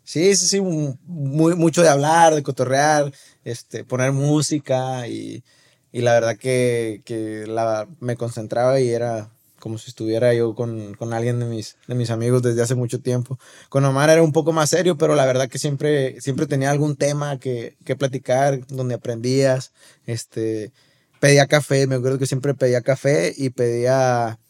sí, 0.05 0.35
sí, 0.37 0.47
sí, 0.47 0.61
muy, 0.61 1.55
mucho 1.57 1.83
de 1.83 1.89
hablar, 1.89 2.35
de 2.35 2.43
cotorrear, 2.43 3.13
este, 3.45 3.85
poner 3.85 4.13
música 4.13 5.07
y, 5.09 5.43
y 5.91 6.01
la 6.03 6.13
verdad 6.15 6.37
que, 6.37 7.03
que 7.05 7.45
la, 7.47 7.89
me 8.01 8.17
concentraba 8.17 8.81
y 8.81 8.89
era 8.91 9.32
como 9.63 9.79
si 9.79 9.91
estuviera 9.91 10.35
yo 10.35 10.57
con, 10.57 10.95
con 10.95 11.13
alguien 11.15 11.39
de 11.39 11.47
mis, 11.47 11.77
de 11.87 11.95
mis 11.95 12.11
amigos 12.11 12.43
desde 12.43 12.63
hace 12.63 12.75
mucho 12.75 13.01
tiempo. 13.01 13.39
Con 13.69 13.85
Omar 13.85 14.11
era 14.11 14.21
un 14.21 14.33
poco 14.33 14.53
más 14.53 14.71
serio, 14.71 14.99
pero 14.99 15.15
la 15.15 15.25
verdad 15.25 15.49
que 15.49 15.61
siempre, 15.61 16.21
siempre 16.21 16.47
tenía 16.47 16.73
algún 16.73 16.97
tema 16.97 17.39
que, 17.39 17.77
que 17.85 17.95
platicar, 17.95 18.67
donde 18.67 18.97
aprendías, 18.97 19.71
este, 20.05 20.73
pedía 21.21 21.47
café, 21.47 21.87
me 21.87 21.95
acuerdo 21.95 22.19
que 22.19 22.27
siempre 22.27 22.55
pedía 22.55 22.81
café 22.81 23.33
y 23.37 23.51
pedía 23.51 24.41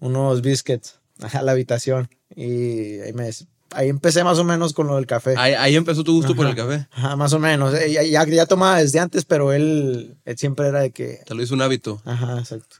unos 0.00 0.40
biscuits 0.40 0.98
a 1.34 1.42
la 1.42 1.52
habitación. 1.52 2.08
Y 2.34 3.00
ahí, 3.00 3.12
me, 3.12 3.28
ahí 3.72 3.90
empecé 3.90 4.24
más 4.24 4.38
o 4.38 4.44
menos 4.44 4.72
con 4.72 4.86
lo 4.86 4.96
del 4.96 5.06
café. 5.06 5.34
Ahí, 5.36 5.52
ahí 5.52 5.76
empezó 5.76 6.04
tu 6.04 6.14
gusto 6.14 6.34
por 6.34 6.46
el 6.46 6.56
café. 6.56 6.88
Ajá, 6.90 7.16
más 7.16 7.34
o 7.34 7.38
menos. 7.38 7.74
Eh, 7.74 7.92
Ya, 7.92 8.02
ya, 8.02 8.26
ya 8.26 8.46
tomaba 8.46 8.78
desde 8.78 8.98
antes, 8.98 9.26
pero 9.26 9.52
él, 9.52 10.16
él 10.24 10.38
siempre 10.38 10.68
era 10.68 10.80
de 10.80 10.90
que... 10.90 11.20
Te 11.26 11.34
lo 11.34 11.42
hizo 11.42 11.52
un 11.52 11.60
hábito. 11.60 12.00
Ajá, 12.06 12.38
exacto. 12.38 12.76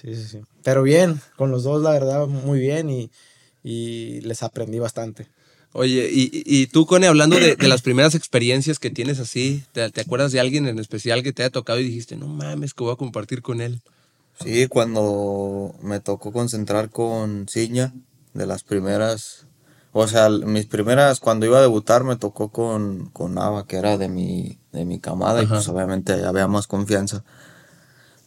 Sí, 0.00 0.14
sí, 0.14 0.24
sí. 0.24 0.40
Pero 0.62 0.82
bien, 0.82 1.20
con 1.36 1.50
los 1.50 1.64
dos, 1.64 1.82
la 1.82 1.90
verdad, 1.90 2.26
muy 2.26 2.60
bien 2.60 2.90
y, 2.90 3.10
y 3.64 4.20
les 4.20 4.42
aprendí 4.42 4.78
bastante. 4.78 5.26
Oye, 5.72 6.08
y, 6.10 6.30
y 6.44 6.66
tú, 6.68 6.86
Cone, 6.86 7.06
hablando 7.06 7.36
de, 7.38 7.56
de 7.56 7.68
las 7.68 7.82
primeras 7.82 8.14
experiencias 8.14 8.78
que 8.78 8.90
tienes 8.90 9.18
así, 9.20 9.64
¿te, 9.72 9.90
te 9.90 10.00
acuerdas 10.00 10.32
de 10.32 10.40
alguien 10.40 10.66
en 10.66 10.78
especial 10.78 11.22
que 11.22 11.32
te 11.32 11.42
haya 11.42 11.50
tocado 11.50 11.78
y 11.78 11.84
dijiste, 11.84 12.16
no 12.16 12.26
mames, 12.26 12.74
que 12.74 12.84
voy 12.84 12.92
a 12.92 12.96
compartir 12.96 13.42
con 13.42 13.60
él? 13.60 13.80
Sí, 14.42 14.68
cuando 14.68 15.74
me 15.82 16.00
tocó 16.00 16.32
concentrar 16.32 16.90
con 16.90 17.46
Ciña, 17.48 17.92
de 18.34 18.46
las 18.46 18.62
primeras, 18.62 19.46
o 19.92 20.06
sea, 20.06 20.30
mis 20.30 20.66
primeras, 20.66 21.18
cuando 21.20 21.44
iba 21.44 21.58
a 21.58 21.62
debutar 21.62 22.04
me 22.04 22.16
tocó 22.16 22.50
con, 22.50 23.10
con 23.10 23.34
Nava, 23.34 23.66
que 23.66 23.76
era 23.76 23.98
de 23.98 24.08
mi, 24.08 24.58
de 24.72 24.84
mi 24.84 25.00
camada, 25.00 25.42
y 25.42 25.46
pues 25.46 25.68
obviamente 25.68 26.12
había 26.24 26.46
más 26.46 26.66
confianza. 26.66 27.24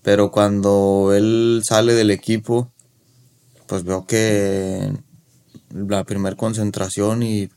Pero 0.04 0.32
cuando 0.32 1.14
él 1.16 1.62
sale 1.64 1.94
del 1.94 2.10
equipo, 2.12 2.72
pues 3.68 3.84
veo 3.84 4.06
que 4.06 4.92
la 5.74 6.04
primera 6.04 6.36
concentración 6.36 7.24
y 7.24 7.50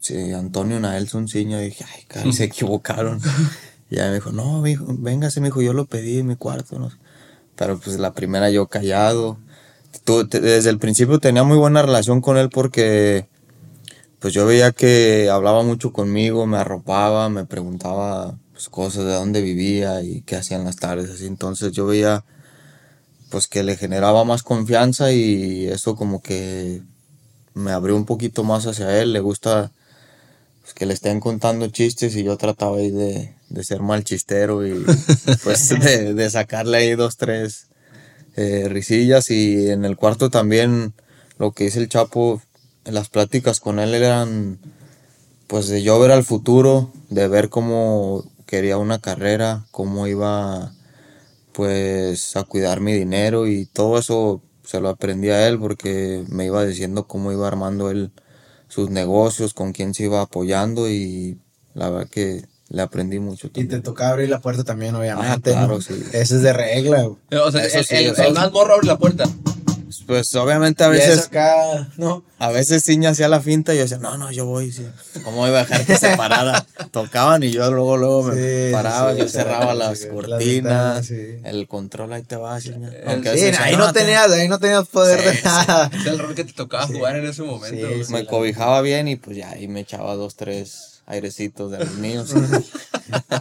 sí, 0.00 0.32
Antonio 0.32 0.78
Naelson 0.78 1.28
Ciña, 1.28 1.58
dije, 1.60 1.84
ay, 1.94 2.04
caray, 2.06 2.32
se 2.32 2.44
equivocaron. 2.52 3.20
y 3.90 3.96
ya 3.96 4.08
me 4.08 4.14
dijo, 4.14 4.32
no, 4.32 4.60
mijo, 4.60 4.84
véngase, 4.88 5.40
mijo, 5.40 5.62
yo 5.62 5.72
lo 5.72 5.86
pedí 5.86 6.18
en 6.18 6.26
mi 6.28 6.36
cuarto, 6.36 6.78
no. 6.78 6.90
Pero 7.56 7.78
pues 7.78 7.98
la 7.98 8.12
primera 8.12 8.50
yo 8.50 8.66
callado. 8.66 9.38
Te- 10.04 10.40
desde 10.40 10.68
el 10.70 10.78
principio 10.78 11.18
tenía 11.18 11.42
muy 11.42 11.56
buena 11.56 11.80
relación 11.82 12.20
con 12.20 12.36
él 12.36 12.50
porque 12.50 13.28
pues 14.18 14.34
yo 14.34 14.44
veía 14.44 14.72
que 14.72 15.30
hablaba 15.30 15.62
mucho 15.62 15.90
conmigo, 15.92 16.46
me 16.46 16.58
arropaba, 16.58 17.28
me 17.30 17.46
preguntaba 17.46 18.36
pues, 18.56 18.70
cosas 18.70 19.04
de 19.04 19.12
dónde 19.12 19.42
vivía 19.42 20.02
y 20.02 20.22
qué 20.22 20.36
hacían 20.36 20.64
las 20.64 20.76
tardes, 20.76 21.10
así. 21.10 21.26
Entonces 21.26 21.72
yo 21.72 21.84
veía 21.84 22.24
pues 23.28 23.48
que 23.48 23.62
le 23.62 23.76
generaba 23.76 24.24
más 24.24 24.42
confianza 24.42 25.12
y 25.12 25.66
eso 25.66 25.94
como 25.94 26.22
que 26.22 26.80
me 27.52 27.72
abrió 27.72 27.96
un 27.96 28.06
poquito 28.06 28.44
más 28.44 28.66
hacia 28.66 28.98
él. 28.98 29.12
Le 29.12 29.20
gusta 29.20 29.72
pues, 30.62 30.72
que 30.72 30.86
le 30.86 30.94
estén 30.94 31.20
contando 31.20 31.68
chistes 31.68 32.16
y 32.16 32.24
yo 32.24 32.38
trataba 32.38 32.78
ahí 32.78 32.90
de, 32.90 33.34
de 33.50 33.62
ser 33.62 33.82
mal 33.82 34.04
chistero 34.04 34.66
y 34.66 34.86
pues 35.44 35.68
de, 35.68 36.14
de 36.14 36.30
sacarle 36.30 36.78
ahí 36.78 36.94
dos, 36.94 37.18
tres 37.18 37.66
eh, 38.36 38.68
risillas 38.70 39.30
y 39.30 39.68
en 39.70 39.84
el 39.84 39.96
cuarto 39.96 40.30
también 40.30 40.94
lo 41.36 41.52
que 41.52 41.64
dice 41.64 41.80
el 41.80 41.90
Chapo, 41.90 42.40
las 42.86 43.10
pláticas 43.10 43.60
con 43.60 43.80
él 43.80 43.92
eran 43.92 44.58
pues 45.46 45.68
de 45.68 45.82
yo 45.82 46.00
ver 46.00 46.10
al 46.10 46.24
futuro, 46.24 46.90
de 47.10 47.28
ver 47.28 47.50
cómo 47.50 48.24
quería 48.46 48.78
una 48.78 49.00
carrera, 49.00 49.66
cómo 49.70 50.06
iba 50.06 50.72
pues 51.52 52.36
a 52.36 52.44
cuidar 52.44 52.80
mi 52.80 52.92
dinero 52.92 53.46
y 53.46 53.66
todo 53.66 53.98
eso 53.98 54.42
se 54.64 54.80
lo 54.80 54.88
aprendí 54.88 55.30
a 55.30 55.46
él 55.48 55.58
porque 55.58 56.24
me 56.28 56.44
iba 56.46 56.64
diciendo 56.64 57.06
cómo 57.06 57.32
iba 57.32 57.46
armando 57.48 57.90
él 57.90 58.10
sus 58.68 58.90
negocios, 58.90 59.54
con 59.54 59.72
quién 59.72 59.94
se 59.94 60.04
iba 60.04 60.20
apoyando 60.20 60.88
y 60.90 61.38
la 61.74 61.88
verdad 61.88 62.08
que 62.10 62.44
le 62.68 62.82
aprendí 62.82 63.20
mucho 63.20 63.48
Y 63.54 63.64
te 63.64 63.80
tocaba 63.80 64.10
abrir 64.10 64.28
la 64.28 64.40
puerta 64.40 64.64
también, 64.64 64.94
obviamente. 64.96 65.50
Ah, 65.50 65.54
claro, 65.54 65.74
¿no? 65.76 65.80
sí. 65.80 65.94
Ese 66.12 66.36
es 66.36 66.42
de 66.42 66.52
regla. 66.52 67.02
güey. 67.04 67.40
O 67.40 67.50
sea, 67.52 67.64
Eso 67.64 67.78
el, 67.78 67.84
sí, 67.84 67.94
el- 67.94 68.06
eso 68.06 68.22
el 68.22 68.28
sí. 68.28 68.34
más 68.34 68.52
morro 68.52 68.74
abre 68.74 68.86
la 68.88 68.98
puerta. 68.98 69.24
Pues 70.06 70.34
obviamente 70.34 70.82
a 70.84 70.88
veces 70.88 71.26
acá, 71.26 71.88
¿no? 71.96 72.24
A 72.38 72.50
veces 72.50 72.82
Ciña 72.84 73.10
hacía 73.10 73.28
la 73.28 73.40
finta 73.40 73.72
y 73.72 73.76
yo 73.76 73.82
decía, 73.84 73.98
no, 73.98 74.16
no, 74.18 74.30
yo 74.32 74.44
voy. 74.44 74.72
sí. 74.72 74.86
¿Cómo 75.24 75.46
iba 75.46 75.58
a 75.60 75.64
dejar 75.64 75.86
que 75.86 75.96
se 75.96 76.16
parara? 76.16 76.66
Tocaban 76.90 77.42
y 77.42 77.50
yo 77.50 77.70
luego, 77.70 77.96
luego 77.96 78.22
me 78.24 78.34
Sí, 78.34 78.72
paraba, 78.72 79.12
sí, 79.12 79.18
yo 79.20 79.28
cerraba 79.28 79.72
sí, 79.72 79.78
las 79.78 80.06
cortinas, 80.06 81.10
el 81.10 81.66
control 81.68 82.12
ahí 82.12 82.22
te 82.22 82.36
va, 82.36 82.54
veces 82.56 83.58
ahí 83.60 83.76
no 83.76 83.86
"No, 83.86 83.92
te-". 83.92 84.00
tenías, 84.00 84.30
ahí 84.30 84.48
no 84.48 84.58
tenías 84.58 84.86
poder 84.88 85.20
Sí, 85.20 85.24
de 85.26 85.32
sí. 85.34 85.40
nada. 85.44 85.90
Es 85.94 86.06
el 86.06 86.18
rol 86.18 86.34
que 86.34 86.44
te 86.44 86.52
tocaba 86.52 86.86
jugar 86.86 87.16
en 87.16 87.26
ese 87.26 87.42
momento. 87.42 87.86
Me 88.10 88.26
cobijaba 88.26 88.80
bien 88.82 89.08
y 89.08 89.16
pues 89.16 89.36
ya 89.36 89.50
ahí 89.50 89.68
me 89.68 89.80
echaba 89.80 90.14
dos, 90.14 90.34
tres 90.36 91.02
airecitos 91.06 91.70
de 91.70 91.78
los 91.78 91.94
míos. 91.94 92.34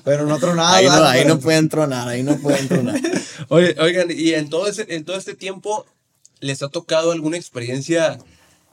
Pero 0.03 0.23
en 0.23 0.31
otro 0.31 0.55
nada. 0.55 0.75
ahí 0.75 0.85
no, 0.85 1.03
ahí 1.05 1.25
no 1.25 1.39
puede 1.39 1.57
entronar, 1.57 2.07
ahí 2.07 2.23
no 2.23 2.37
puede 2.37 2.59
entronar. 2.59 2.99
Oye, 3.49 3.75
oigan, 3.79 4.07
y 4.11 4.33
en 4.33 4.49
todo, 4.49 4.67
ese, 4.67 4.85
en 4.89 5.03
todo 5.03 5.17
este 5.17 5.35
tiempo, 5.35 5.85
¿les 6.45 6.61
ha 6.63 6.69
tocado 6.69 7.11
alguna 7.11 7.37
experiencia 7.37 8.17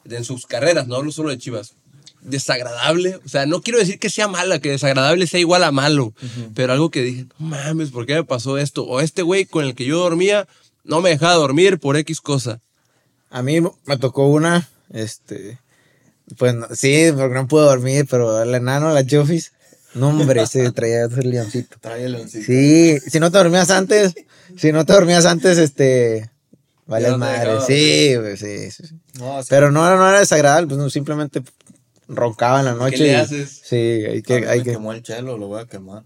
en 0.05 0.25
sus 0.25 0.47
carreras? 0.47 0.87
No 0.87 0.97
hablo 0.97 1.11
solo 1.13 1.31
de 1.31 1.39
Chivas. 1.39 1.75
Desagradable. 2.21 3.17
O 3.25 3.29
sea, 3.29 3.47
no 3.47 3.63
quiero 3.63 3.79
decir 3.79 3.99
que 3.99 4.09
sea 4.11 4.29
mala, 4.29 4.61
que 4.61 4.71
desagradable 4.71 5.27
sea 5.27 5.41
igual 5.41 5.65
a 5.65 5.73
malo. 5.73 6.15
Pero 6.55 6.73
algo 6.73 6.91
que 6.91 7.03
dije, 7.03 7.27
no 7.39 7.47
mames, 7.49 7.91
¿por 7.91 8.07
qué 8.07 8.15
me 8.15 8.25
pasó 8.25 8.59
esto? 8.59 8.85
O 8.85 9.01
este 9.01 9.23
güey 9.23 9.45
con 9.45 9.65
el 9.65 9.75
que 9.75 9.85
yo 9.85 9.99
dormía 9.99 10.47
no 10.85 11.01
me 11.01 11.11
dejaba 11.11 11.35
dormir 11.35 11.79
por 11.79 11.97
X 11.97 12.21
cosa. 12.21 12.61
A 13.31 13.43
mí 13.43 13.61
me 13.61 13.97
tocó 13.99 14.27
una, 14.29 14.69
este, 14.91 15.59
pues 16.37 16.55
no- 16.55 16.67
sí, 16.75 17.07
porque 17.17 17.35
no 17.35 17.49
pude 17.49 17.63
dormir, 17.65 18.07
pero 18.09 18.43
el 18.43 18.55
enano, 18.55 18.93
la 18.93 19.05
Chofis, 19.07 19.53
no 19.95 20.09
hombre, 20.11 20.47
se 20.47 20.71
traía 20.73 21.05
el 21.05 21.31
leoncito. 21.31 21.77
Trae 21.81 22.05
el 22.05 22.15
oncito. 22.17 22.45
Sí, 22.45 22.99
si 23.01 23.19
no 23.21 23.31
te 23.33 23.39
dormías 23.39 23.71
antes, 23.71 24.15
si 24.57 24.71
no 24.73 24.85
te 24.85 24.93
dormías 24.93 25.25
antes, 25.25 25.59
este, 25.59 26.31
vale 26.87 27.11
no 27.11 27.19
madre. 27.19 27.61
Sí, 27.67 28.15
güey, 28.17 28.37
sí, 28.37 28.71
sí, 28.71 28.87
sí. 28.87 28.95
No, 29.19 29.41
sí. 29.43 29.49
Pero 29.51 29.71
no, 29.71 29.83
no 29.97 30.09
era 30.09 30.19
desagradable, 30.21 30.69
pues 30.69 30.79
no, 30.79 30.91
simplemente 30.91 31.43
roncaba 32.09 32.61
en 32.61 32.67
la 32.67 32.75
noche. 32.75 32.99
le 32.99 33.13
y- 33.13 33.15
haces? 33.15 33.61
Sí, 33.65 33.77
hay 33.77 34.23
que, 34.23 34.41
mí 34.41 34.47
hay 34.47 34.59
me 34.59 34.65
que. 34.65 34.71
quemó 34.73 34.93
el 34.93 35.03
chelo, 35.03 35.39
lo 35.39 35.49
voy 35.49 35.61
a 35.63 35.67
quemar. 35.67 36.05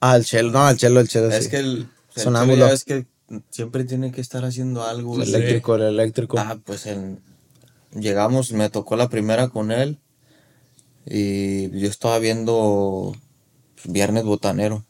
Ah, 0.00 0.16
el 0.16 0.24
chelo, 0.24 0.50
no, 0.50 0.68
el 0.68 0.76
chelo, 0.76 1.00
el 1.00 1.08
chelo. 1.08 1.28
Es 1.30 1.44
sí. 1.44 1.50
que 1.50 1.58
el, 1.58 1.88
el 2.16 2.22
Sonámbulo. 2.22 2.66
es 2.68 2.84
que 2.84 3.06
siempre 3.50 3.84
tiene 3.84 4.12
que 4.12 4.20
estar 4.20 4.44
haciendo 4.44 4.84
algo. 4.84 5.20
El 5.22 5.34
eléctrico, 5.34 5.76
el 5.76 5.82
eléctrico. 5.82 6.38
Ah, 6.38 6.58
pues 6.64 6.86
en- 6.86 7.20
llegamos, 7.92 8.52
me 8.52 8.68
tocó 8.70 8.96
la 8.96 9.08
primera 9.08 9.48
con 9.48 9.70
él 9.72 9.98
y 11.06 11.70
yo 11.78 11.88
estaba 11.88 12.18
viendo 12.18 13.14
Viernes 13.84 14.24
Botanero. 14.24 14.84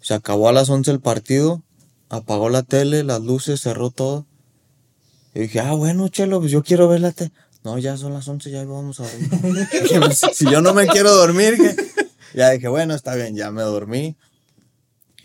Se 0.00 0.14
acabó 0.14 0.48
a 0.48 0.52
las 0.52 0.70
11 0.70 0.90
el 0.90 1.00
partido, 1.00 1.62
apagó 2.08 2.48
la 2.48 2.62
tele, 2.62 3.04
las 3.04 3.20
luces, 3.20 3.60
cerró 3.60 3.90
todo. 3.90 4.26
Y 5.34 5.40
dije, 5.40 5.60
ah, 5.60 5.72
bueno, 5.72 6.08
Chelo, 6.08 6.40
pues 6.40 6.50
yo 6.50 6.62
quiero 6.62 6.88
ver 6.88 7.00
la 7.00 7.12
tele. 7.12 7.32
No, 7.62 7.78
ya 7.78 7.96
son 7.96 8.14
las 8.14 8.26
11, 8.26 8.50
ya 8.50 8.64
vamos 8.64 9.00
a 9.00 9.04
dormir. 9.04 9.68
Pues, 10.00 10.20
si 10.32 10.50
yo 10.50 10.60
no 10.60 10.74
me 10.74 10.86
quiero 10.86 11.14
dormir, 11.14 11.56
¿qué? 11.56 11.76
ya 12.34 12.50
dije, 12.50 12.68
bueno, 12.68 12.94
está 12.94 13.14
bien, 13.14 13.36
ya 13.36 13.50
me 13.50 13.62
dormí. 13.62 14.16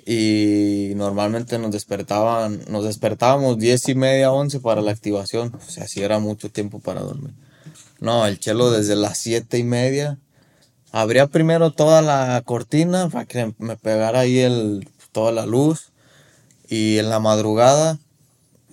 Y 0.06 0.92
normalmente 0.96 1.58
nos 1.58 1.72
despertaban, 1.72 2.62
nos 2.68 2.84
despertábamos 2.84 3.58
10 3.58 3.90
y 3.90 3.96
media, 3.96 4.32
11 4.32 4.60
para 4.60 4.82
la 4.82 4.92
activación. 4.92 5.56
O 5.56 5.72
sea, 5.72 5.88
sí 5.88 6.04
era 6.04 6.20
mucho 6.20 6.50
tiempo 6.50 6.80
para 6.80 7.02
dormir. 7.02 7.32
No, 8.00 8.28
el 8.28 8.40
chelo 8.40 8.70
desde 8.70 8.96
las 8.96 9.18
7 9.18 9.58
y 9.58 9.64
media. 9.64 10.20
Abría 10.92 11.28
primero 11.28 11.72
toda 11.72 12.02
la 12.02 12.42
cortina 12.46 13.10
para 13.10 13.26
que 13.26 13.54
me 13.58 13.78
pegara 13.78 14.20
ahí 14.20 14.40
el, 14.40 14.88
toda 15.12 15.32
la 15.32 15.48
luz. 15.48 15.92
Y 16.68 17.00
en 17.00 17.10
la 17.10 17.20
madrugada 17.20 18.00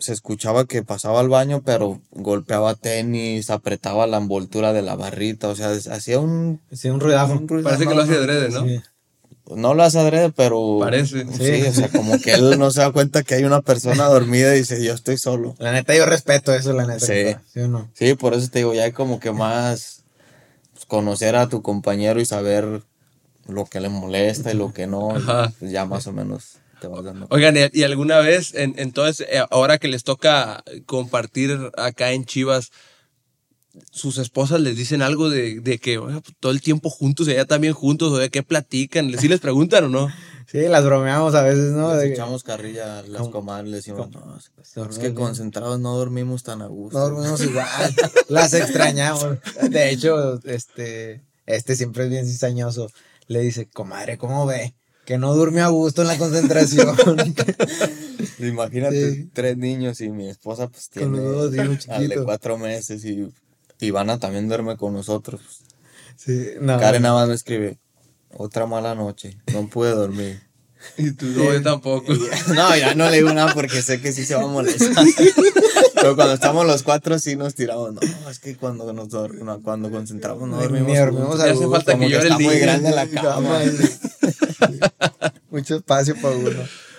se 0.03 0.13
escuchaba 0.13 0.67
que 0.67 0.83
pasaba 0.83 1.21
al 1.21 1.29
baño, 1.29 1.63
pero 1.65 2.01
golpeaba 2.11 2.75
tenis, 2.75 3.51
apretaba 3.51 4.07
la 4.07 4.19
envoltura 4.19 4.73
de 4.73 4.83
la 4.83 4.97
barrita. 4.97 5.49
O 5.49 5.55
sea, 5.55 5.71
hacía 5.71 6.19
un, 6.19 6.61
Sí, 6.73 6.91
un 6.91 7.01
ruido 7.01 7.19
Parece 7.63 7.87
que 7.87 7.95
lo 7.95 8.03
hace 8.03 8.17
adrede, 8.17 8.51
¿no? 8.51 8.67
Sí. 8.67 8.81
No 9.55 9.75
lo 9.75 9.83
hace 9.83 9.99
adrede, 9.99 10.31
pero. 10.31 10.79
Parece. 10.81 11.25
Sí. 11.33 11.63
Sí. 11.63 11.63
o 11.69 11.73
sea, 11.73 11.89
como 11.89 12.19
que 12.19 12.35
él 12.35 12.59
no 12.59 12.71
se 12.71 12.81
da 12.81 12.93
cuenta 12.93 13.23
que 13.23 13.35
hay 13.35 13.45
una 13.45 13.61
persona 13.61 14.07
dormida 14.07 14.55
y 14.55 14.61
dice, 14.61 14.83
yo 14.85 14.93
estoy 14.95 15.19
solo. 15.19 15.55
La 15.59 15.73
neta, 15.73 15.95
yo 15.95 16.07
respeto 16.07 16.53
eso, 16.55 16.73
la 16.73 16.87
neta. 16.87 17.07
Sí. 17.07 17.37
¿Sí 17.53 17.61
o 17.61 17.69
no? 17.69 17.91
Sí, 17.95 18.15
por 18.15 18.35
eso 18.35 18.49
te 18.49 18.61
digo, 18.61 18.75
ya 18.75 18.85
hay 18.85 18.93
como 18.93 19.21
que 19.21 19.33
más 19.33 20.05
pues, 20.73 20.87
conocer 20.87 21.37
a 21.37 21.49
tu 21.49 21.63
compañero 21.63 22.21
y 22.21 22.25
saber 22.25 22.83
lo 23.49 23.65
que 23.67 23.81
le 23.81 23.89
molesta 23.89 24.53
y 24.53 24.57
lo 24.57 24.73
que 24.73 24.87
no. 24.87 25.15
pues, 25.59 25.71
ya 25.71 25.85
más 25.85 26.07
o 26.07 26.13
menos 26.13 26.62
dando. 26.89 27.27
Oigan, 27.31 27.57
¿y- 27.57 27.79
¿y 27.79 27.83
alguna 27.85 28.19
vez, 28.21 28.55
en, 28.55 28.75
entonces, 28.79 29.27
eh, 29.31 29.43
ahora 29.51 29.79
que 29.79 29.89
les 29.89 30.05
toca 30.05 30.62
compartir 30.87 31.59
acá 31.77 32.12
en 32.12 32.25
Chivas, 32.25 32.71
sus 33.91 34.19
esposas 34.19 34.61
les 34.61 34.77
dicen 34.77 35.01
algo 35.01 35.31
de, 35.31 35.61
de 35.61 35.79
que 35.79 35.97
oiga, 35.97 36.21
pues, 36.21 36.35
todo 36.41 36.53
el 36.53 36.61
tiempo 36.61 36.91
juntos, 36.91 37.27
allá 37.29 37.47
también 37.47 37.73
juntos, 37.73 38.12
o 38.12 38.19
de 38.19 38.29
qué 38.29 38.43
platican? 38.43 39.11
¿Sí 39.19 39.29
les 39.29 39.41
preguntan 39.41 39.85
o 39.85 39.89
no? 39.89 40.09
Sí, 40.45 40.59
las 40.69 40.85
bromeamos 40.85 41.35
a 41.35 41.43
veces, 41.43 41.71
¿no? 41.73 41.95
Les 41.95 42.11
echamos 42.12 42.43
carrilla 42.43 42.99
a 42.99 43.03
las 43.05 43.29
comadres, 43.29 43.71
le 43.71 43.77
decimos, 43.77 44.11
no, 44.11 44.37
es- 44.37 44.99
que 44.99 45.15
concentrados 45.15 45.81
no 45.81 45.97
dormimos 45.97 46.43
tan 46.43 46.61
a 46.61 46.67
gusto. 46.67 46.99
no 46.99 47.05
dormimos 47.09 47.41
igual. 47.45 47.67
las 48.29 48.53
extrañamos. 48.53 49.39
De 49.71 49.91
hecho, 49.91 50.41
este, 50.45 51.23
este 51.47 51.75
siempre 51.77 52.05
es 52.05 52.11
bien 52.11 52.27
cizañoso. 52.27 52.91
Le 53.29 53.41
dice, 53.41 53.67
comadre, 53.71 54.19
¿cómo 54.19 54.45
ve? 54.45 54.75
Que 55.05 55.19
no 55.19 55.35
durmió 55.35 55.65
a 55.65 55.69
gusto 55.69 56.03
en 56.03 56.09
la 56.09 56.19
concentración. 56.19 56.97
Imagínate, 58.39 59.15
Sí. 59.15 59.31
tres 59.33 59.57
niños 59.57 60.01
y 60.01 60.11
mi 60.11 60.29
esposa 60.29 60.69
pues 60.69 60.89
tiene 60.91 61.09
Con 61.19 61.25
los 61.25 61.53
dos 61.53 61.55
hijos 61.65 61.89
al 61.91 62.09
de 62.09 62.23
cuatro 62.25 62.59
meses 62.59 63.05
y 63.05 63.29
Ivana 63.81 64.19
también 64.19 64.49
duerme 64.49 64.77
con 64.77 64.93
nosotros. 64.95 65.41
sí, 66.17 66.51
no. 66.61 66.79
Karen 66.79 67.03
nada 67.03 67.15
más 67.17 67.29
me 67.29 67.35
escribe, 67.35 67.79
otra 68.37 68.67
mala 68.67 68.95
noche, 68.95 69.37
no 69.53 69.67
pude 69.69 69.91
dormir. 69.91 70.41
Y 70.99 71.13
tú 71.13 71.27
no, 71.27 71.53
yo 71.53 71.63
tampoco. 71.63 72.13
No, 72.55 72.77
ya 72.77 72.95
no 72.97 73.09
le 73.09 73.19
digo 73.19 73.33
nada 73.33 73.55
porque 73.55 73.83
sé 73.83 74.01
que 74.01 74.11
sí 74.13 74.25
se 74.25 74.35
va 74.35 74.43
a 74.43 74.47
molestar. 74.49 75.05
Pero 75.95 76.17
cuando 76.17 76.35
estamos 76.35 76.67
los 76.67 76.83
cuatro 76.83 77.19
sí 77.21 77.37
nos 77.37 77.55
tiramos. 77.55 77.93
No, 77.95 78.01
es 78.31 78.39
que 78.41 78.57
cuando 78.57 78.93
nos 78.93 79.09
dor- 79.09 79.35
no, 79.45 79.63
cuando 79.63 79.91
concentramos 79.93 80.49
no 80.49 80.57
dormimos. 80.61 80.89
ni 80.89 80.97
dormimos 80.97 81.39
a 81.41 81.47
Ya 81.47 81.53
hace 81.53 81.65
gusto, 81.67 81.71
falta 81.71 81.97
que 81.99 82.09
llore 82.09 82.27
el 82.27 82.33
está 82.33 82.39
muy 82.43 82.55
día. 82.57 82.63
grande 82.65 82.91
la 82.91 83.07
cama. 83.09 83.61
Mucho 85.50 85.76
espacio 85.76 86.14
para 86.21 86.37
uno. 86.37 86.50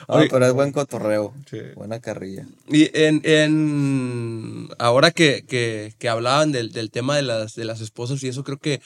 No, 0.08 0.16
pero 0.30 0.46
es 0.46 0.54
buen 0.54 0.72
cotorreo. 0.72 1.34
Sí. 1.50 1.60
Buena 1.76 2.00
carrilla. 2.00 2.46
Y 2.68 2.90
en, 2.98 3.22
en 3.24 4.70
ahora 4.78 5.12
que, 5.12 5.46
que, 5.48 5.94
que 5.98 6.10
hablaban 6.10 6.52
del, 6.52 6.72
del 6.72 6.92
tema 6.92 7.16
de 7.16 7.22
las, 7.22 7.56
de 7.56 7.66
las 7.66 7.82
esposas 7.82 8.22
y 8.24 8.28
eso, 8.28 8.44
creo 8.44 8.58
que 8.58 8.82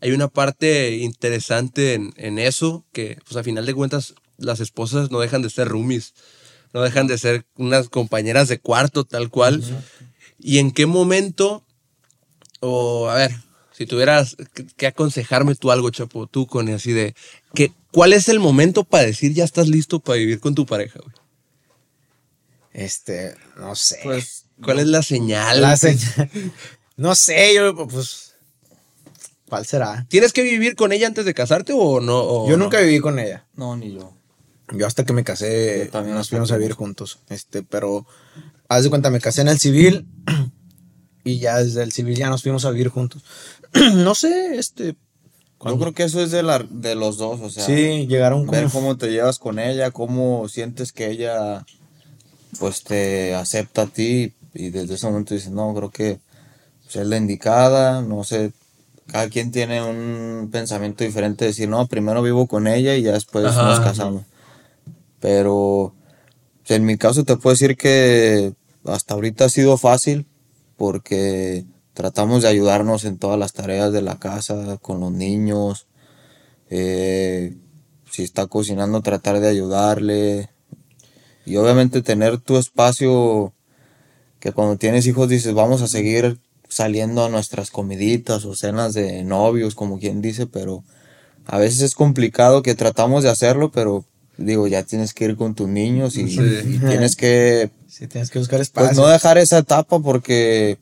hay 0.00 0.12
una 0.12 0.28
parte 0.28 0.96
interesante 0.96 1.94
en, 1.94 2.12
en 2.16 2.38
eso, 2.38 2.84
que 2.92 3.18
pues 3.24 3.36
a 3.36 3.44
final 3.44 3.66
de 3.66 3.74
cuentas 3.74 4.14
las 4.38 4.60
esposas 4.60 5.10
no 5.10 5.20
dejan 5.20 5.42
de 5.42 5.50
ser 5.50 5.68
roomies, 5.68 6.14
no 6.72 6.80
dejan 6.80 7.06
de 7.06 7.18
ser 7.18 7.44
unas 7.56 7.88
compañeras 7.88 8.48
de 8.48 8.58
cuarto 8.58 9.04
tal 9.04 9.28
cual. 9.28 9.62
¿Y 10.38 10.58
en 10.58 10.72
qué 10.72 10.86
momento, 10.86 11.64
o 12.60 13.08
a 13.08 13.14
ver, 13.14 13.32
si 13.72 13.86
tuvieras 13.86 14.36
que- 14.76 14.86
aconsejarme 14.86 15.54
tú 15.54 15.70
algo, 15.70 15.90
Chapo, 15.90 16.26
tú 16.26 16.46
con 16.46 16.68
así 16.68 16.92
de, 16.92 17.14
que, 17.54 17.72
¿cuál 17.90 18.12
es 18.12 18.28
el 18.28 18.38
momento 18.40 18.84
para 18.84 19.04
decir 19.06 19.32
ya 19.34 19.44
estás 19.44 19.68
listo 19.68 20.00
para 20.00 20.18
vivir 20.18 20.40
con 20.40 20.54
tu 20.54 20.66
pareja, 20.66 21.00
güey? 21.02 21.14
Este, 22.72 23.34
no 23.58 23.74
sé. 23.74 23.98
Pues 24.02 24.46
¿Cuál 24.62 24.78
es 24.78 24.86
la 24.86 25.02
señal? 25.02 25.60
La 25.60 25.76
señal- 25.76 26.30
No 26.96 27.14
sé, 27.14 27.54
yo, 27.54 27.74
pues. 27.88 28.34
¿Cuál 29.48 29.66
será? 29.66 30.06
¿Tienes 30.08 30.32
que 30.32 30.42
vivir 30.42 30.76
con 30.76 30.92
ella 30.92 31.06
antes 31.06 31.24
de 31.26 31.34
casarte 31.34 31.72
o 31.76 32.00
no? 32.00 32.18
o 32.18 32.48
Yo 32.48 32.56
no? 32.56 32.64
nunca 32.64 32.80
viví 32.80 33.00
con 33.00 33.18
ella. 33.18 33.46
no, 33.54 33.76
ni 33.76 33.92
yo. 33.92 34.14
Yo 34.74 34.86
hasta 34.86 35.04
que 35.04 35.12
me 35.12 35.24
casé 35.24 35.82
Yo 35.84 35.90
también 35.90 36.16
nos 36.16 36.30
fuimos 36.30 36.50
a 36.52 36.56
vivir 36.56 36.72
juntos. 36.72 37.18
Este, 37.28 37.62
pero 37.62 38.06
haz 38.68 38.84
de 38.84 38.88
cuenta, 38.90 39.10
me 39.10 39.20
casé 39.20 39.42
en 39.42 39.48
el 39.48 39.58
civil 39.58 40.06
y 41.24 41.38
ya 41.38 41.58
desde 41.58 41.82
el 41.82 41.92
civil 41.92 42.16
ya 42.16 42.28
nos 42.28 42.42
fuimos 42.42 42.64
a 42.64 42.70
vivir 42.70 42.88
juntos. 42.88 43.22
no 43.94 44.14
sé, 44.14 44.56
este. 44.56 44.96
Yo 45.64 45.78
creo 45.78 45.94
que 45.94 46.02
eso 46.02 46.20
es 46.20 46.32
de, 46.32 46.42
la, 46.42 46.58
de 46.58 46.96
los 46.96 47.18
dos, 47.18 47.40
o 47.40 47.48
sea. 47.48 47.64
sí, 47.64 48.06
llegaron 48.08 48.48
ver 48.48 48.64
como. 48.64 48.72
cómo 48.72 48.96
te 48.96 49.12
llevas 49.12 49.38
con 49.38 49.60
ella, 49.60 49.92
cómo 49.92 50.48
sientes 50.48 50.92
que 50.92 51.08
ella 51.08 51.64
pues 52.58 52.82
te 52.82 53.34
acepta 53.34 53.82
a 53.82 53.86
ti 53.86 54.34
y 54.54 54.70
desde 54.70 54.94
ese 54.94 55.06
momento 55.06 55.34
dices, 55.34 55.50
no, 55.50 55.72
creo 55.72 55.90
que 55.90 56.18
pues, 56.82 56.96
es 56.96 57.06
la 57.06 57.16
indicada, 57.16 58.02
no 58.02 58.24
sé, 58.24 58.52
cada 59.06 59.28
quien 59.28 59.52
tiene 59.52 59.82
un 59.82 60.50
pensamiento 60.50 61.04
diferente 61.04 61.44
de 61.44 61.50
decir, 61.50 61.68
no, 61.68 61.86
primero 61.86 62.22
vivo 62.22 62.46
con 62.46 62.66
ella 62.66 62.96
y 62.96 63.02
ya 63.02 63.12
después 63.12 63.46
Ajá. 63.46 63.62
nos 63.62 63.80
casamos. 63.80 64.24
Pero 65.20 65.94
en 66.68 66.84
mi 66.84 66.96
caso 66.96 67.24
te 67.24 67.36
puedo 67.36 67.54
decir 67.54 67.76
que 67.76 68.54
hasta 68.84 69.14
ahorita 69.14 69.46
ha 69.46 69.48
sido 69.48 69.76
fácil 69.76 70.26
porque 70.82 71.64
tratamos 71.94 72.42
de 72.42 72.48
ayudarnos 72.48 73.04
en 73.04 73.16
todas 73.16 73.38
las 73.38 73.52
tareas 73.52 73.92
de 73.92 74.02
la 74.02 74.18
casa, 74.18 74.78
con 74.82 74.98
los 74.98 75.12
niños, 75.12 75.86
eh, 76.70 77.56
si 78.10 78.24
está 78.24 78.48
cocinando 78.48 79.00
tratar 79.00 79.38
de 79.38 79.46
ayudarle 79.46 80.50
y 81.46 81.54
obviamente 81.54 82.02
tener 82.02 82.38
tu 82.38 82.56
espacio 82.56 83.52
que 84.40 84.50
cuando 84.50 84.76
tienes 84.76 85.06
hijos 85.06 85.28
dices 85.28 85.54
vamos 85.54 85.82
a 85.82 85.86
seguir 85.86 86.40
saliendo 86.68 87.24
a 87.24 87.28
nuestras 87.28 87.70
comiditas 87.70 88.44
o 88.44 88.56
cenas 88.56 88.92
de 88.92 89.22
novios 89.22 89.76
como 89.76 90.00
quien 90.00 90.20
dice 90.20 90.48
pero 90.48 90.82
a 91.46 91.58
veces 91.58 91.82
es 91.82 91.94
complicado 91.94 92.62
que 92.62 92.74
tratamos 92.74 93.22
de 93.22 93.30
hacerlo 93.30 93.70
pero 93.70 94.04
digo 94.38 94.66
ya 94.66 94.82
tienes 94.82 95.12
que 95.14 95.24
ir 95.26 95.36
con 95.36 95.54
tus 95.54 95.68
niños 95.68 96.16
y, 96.16 96.28
Sí. 96.28 96.40
y 96.74 96.78
tienes 96.78 97.16
que 97.16 97.70
Sí, 97.88 98.06
tienes 98.06 98.30
que 98.30 98.38
buscar 98.38 98.60
espacio. 98.60 98.88
pues 98.88 98.98
no 98.98 99.06
dejar 99.06 99.36
esa 99.38 99.58
etapa 99.58 100.00
porque 100.00 100.78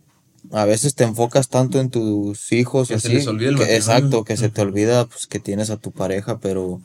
a 0.53 0.65
veces 0.65 0.95
te 0.95 1.05
enfocas 1.05 1.49
tanto 1.49 1.81
en 1.81 1.91
tus 1.91 2.53
hijos 2.53 2.89
Que 2.89 2.95
y 2.95 3.01
se 3.01 3.09
así, 3.09 3.17
les 3.17 3.27
olvide 3.27 3.49
el 3.51 3.57
que- 3.57 3.77
exacto, 3.77 4.25
que 4.25 4.37
se 4.37 4.49
te 4.49 4.63
olvida 4.63 5.07
pues 5.07 5.27
que 5.27 5.41
tienes 5.41 5.71
a 5.71 5.77
tu 5.77 5.91
pareja, 5.93 6.39
pero 6.39 6.81